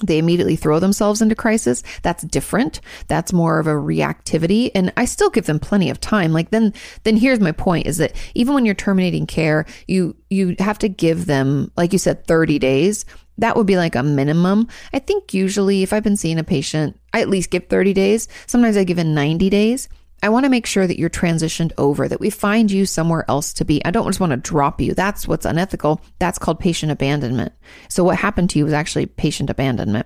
[0.01, 1.83] they immediately throw themselves into crisis.
[2.01, 2.81] That's different.
[3.07, 4.71] That's more of a reactivity.
[4.75, 6.33] And I still give them plenty of time.
[6.33, 6.73] Like then,
[7.03, 10.89] then here's my point is that even when you're terminating care, you, you have to
[10.89, 13.05] give them, like you said, 30 days.
[13.37, 14.67] That would be like a minimum.
[14.93, 18.27] I think usually if I've been seeing a patient, I at least give 30 days.
[18.45, 19.89] Sometimes I give in 90 days.
[20.23, 23.53] I want to make sure that you're transitioned over, that we find you somewhere else
[23.53, 23.83] to be.
[23.83, 24.93] I don't just want to drop you.
[24.93, 26.01] That's what's unethical.
[26.19, 27.53] That's called patient abandonment.
[27.89, 30.05] So, what happened to you was actually patient abandonment.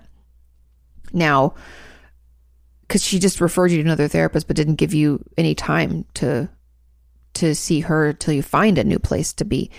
[1.12, 1.54] Now,
[2.82, 6.48] because she just referred you to another therapist, but didn't give you any time to
[7.34, 9.70] to see her till you find a new place to be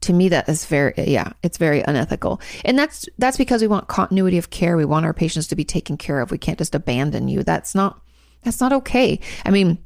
[0.00, 3.88] to me that is very yeah it's very unethical and that's that's because we want
[3.88, 6.76] continuity of care we want our patients to be taken care of we can't just
[6.76, 8.00] abandon you that's not
[8.46, 9.20] that's not okay.
[9.44, 9.76] I mean,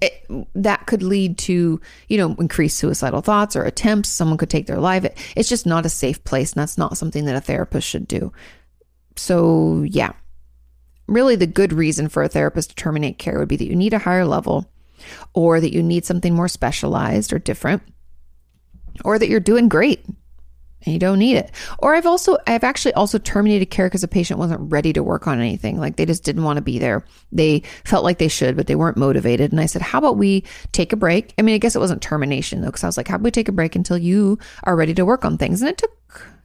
[0.00, 0.24] it,
[0.54, 1.78] that could lead to,
[2.08, 4.08] you know, increased suicidal thoughts or attempts.
[4.08, 5.04] Someone could take their life.
[5.04, 6.54] It, it's just not a safe place.
[6.54, 8.32] And that's not something that a therapist should do.
[9.16, 10.12] So, yeah.
[11.06, 13.92] really the good reason for a therapist to terminate care would be that you need
[13.92, 14.70] a higher level
[15.34, 17.82] or that you need something more specialized or different
[19.04, 20.04] or that you're doing great
[20.84, 21.50] and you don't need it.
[21.78, 25.26] Or I've also I've actually also terminated care because a patient wasn't ready to work
[25.26, 25.78] on anything.
[25.78, 27.04] Like they just didn't want to be there.
[27.32, 29.52] They felt like they should, but they weren't motivated.
[29.52, 32.02] And I said, "How about we take a break?" I mean, I guess it wasn't
[32.02, 34.76] termination though, because I was like, "How about we take a break until you are
[34.76, 35.90] ready to work on things?" And it took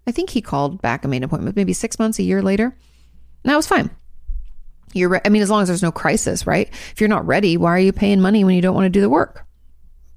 [0.08, 2.66] I think he called back made an appointment maybe 6 months a year later.
[2.66, 3.90] And that was fine.
[4.94, 6.70] You're re- I mean, as long as there's no crisis, right?
[6.92, 9.02] If you're not ready, why are you paying money when you don't want to do
[9.02, 9.46] the work?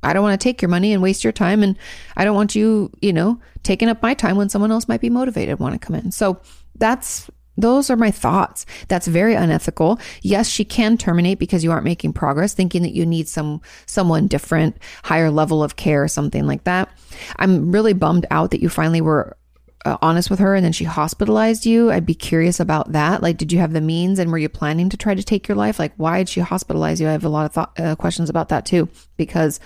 [0.02, 1.62] I don't want to take your money and waste your time.
[1.62, 1.76] And
[2.16, 5.10] I don't want you, you know, taking up my time when someone else might be
[5.10, 6.12] motivated, want to come in.
[6.12, 6.40] So
[6.76, 8.64] that's, those are my thoughts.
[8.86, 9.98] That's very unethical.
[10.22, 14.28] Yes, she can terminate because you aren't making progress, thinking that you need some, someone
[14.28, 16.88] different, higher level of care, something like that.
[17.36, 19.36] I'm really bummed out that you finally were
[19.84, 21.90] uh, honest with her and then she hospitalized you.
[21.90, 23.22] I'd be curious about that.
[23.22, 25.56] Like, did you have the means and were you planning to try to take your
[25.56, 25.78] life?
[25.78, 27.08] Like, why did she hospitalize you?
[27.08, 29.60] I have a lot of thought, uh, questions about that too, because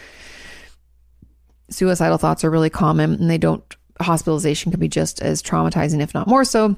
[1.70, 3.64] suicidal thoughts are really common and they don't,
[4.00, 6.76] hospitalization can be just as traumatizing, if not more so.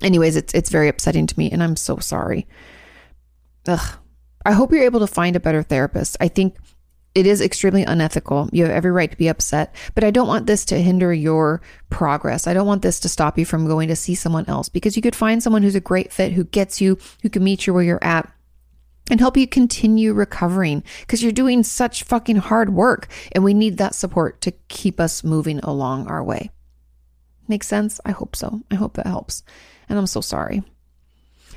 [0.00, 2.46] Anyways, it's, it's very upsetting to me and I'm so sorry.
[3.66, 3.98] Ugh.
[4.44, 6.16] I hope you're able to find a better therapist.
[6.20, 6.56] I think
[7.14, 8.48] it is extremely unethical.
[8.52, 11.60] You have every right to be upset, but I don't want this to hinder your
[11.90, 12.46] progress.
[12.46, 15.02] I don't want this to stop you from going to see someone else because you
[15.02, 17.82] could find someone who's a great fit, who gets you, who can meet you where
[17.82, 18.32] you're at
[19.10, 23.76] and help you continue recovering because you're doing such fucking hard work and we need
[23.76, 26.50] that support to keep us moving along our way.
[27.46, 28.00] Make sense?
[28.06, 28.62] I hope so.
[28.70, 29.42] I hope that helps.
[29.88, 30.62] And I'm so sorry.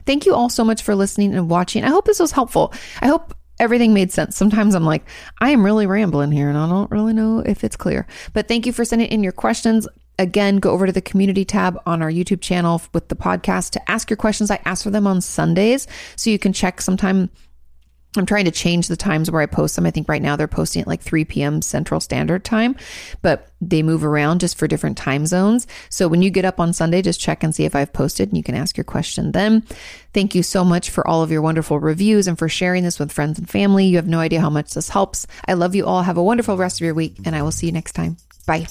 [0.05, 1.83] Thank you all so much for listening and watching.
[1.83, 2.73] I hope this was helpful.
[3.01, 4.35] I hope everything made sense.
[4.35, 5.07] Sometimes I'm like,
[5.39, 8.07] I am really rambling here and I don't really know if it's clear.
[8.33, 9.87] But thank you for sending in your questions.
[10.17, 13.91] Again, go over to the community tab on our YouTube channel with the podcast to
[13.91, 14.49] ask your questions.
[14.49, 15.87] I ask for them on Sundays.
[16.15, 17.29] So you can check sometime
[18.19, 19.85] I'm trying to change the times where I post them.
[19.85, 21.61] I think right now they're posting at like 3 p.m.
[21.61, 22.75] Central Standard Time,
[23.21, 25.67] but they move around just for different time zones.
[25.89, 28.37] So when you get up on Sunday, just check and see if I've posted and
[28.37, 29.61] you can ask your question then.
[30.13, 33.11] Thank you so much for all of your wonderful reviews and for sharing this with
[33.11, 33.85] friends and family.
[33.85, 35.27] You have no idea how much this helps.
[35.47, 36.03] I love you all.
[36.03, 38.17] Have a wonderful rest of your week and I will see you next time.
[38.45, 38.67] Bye.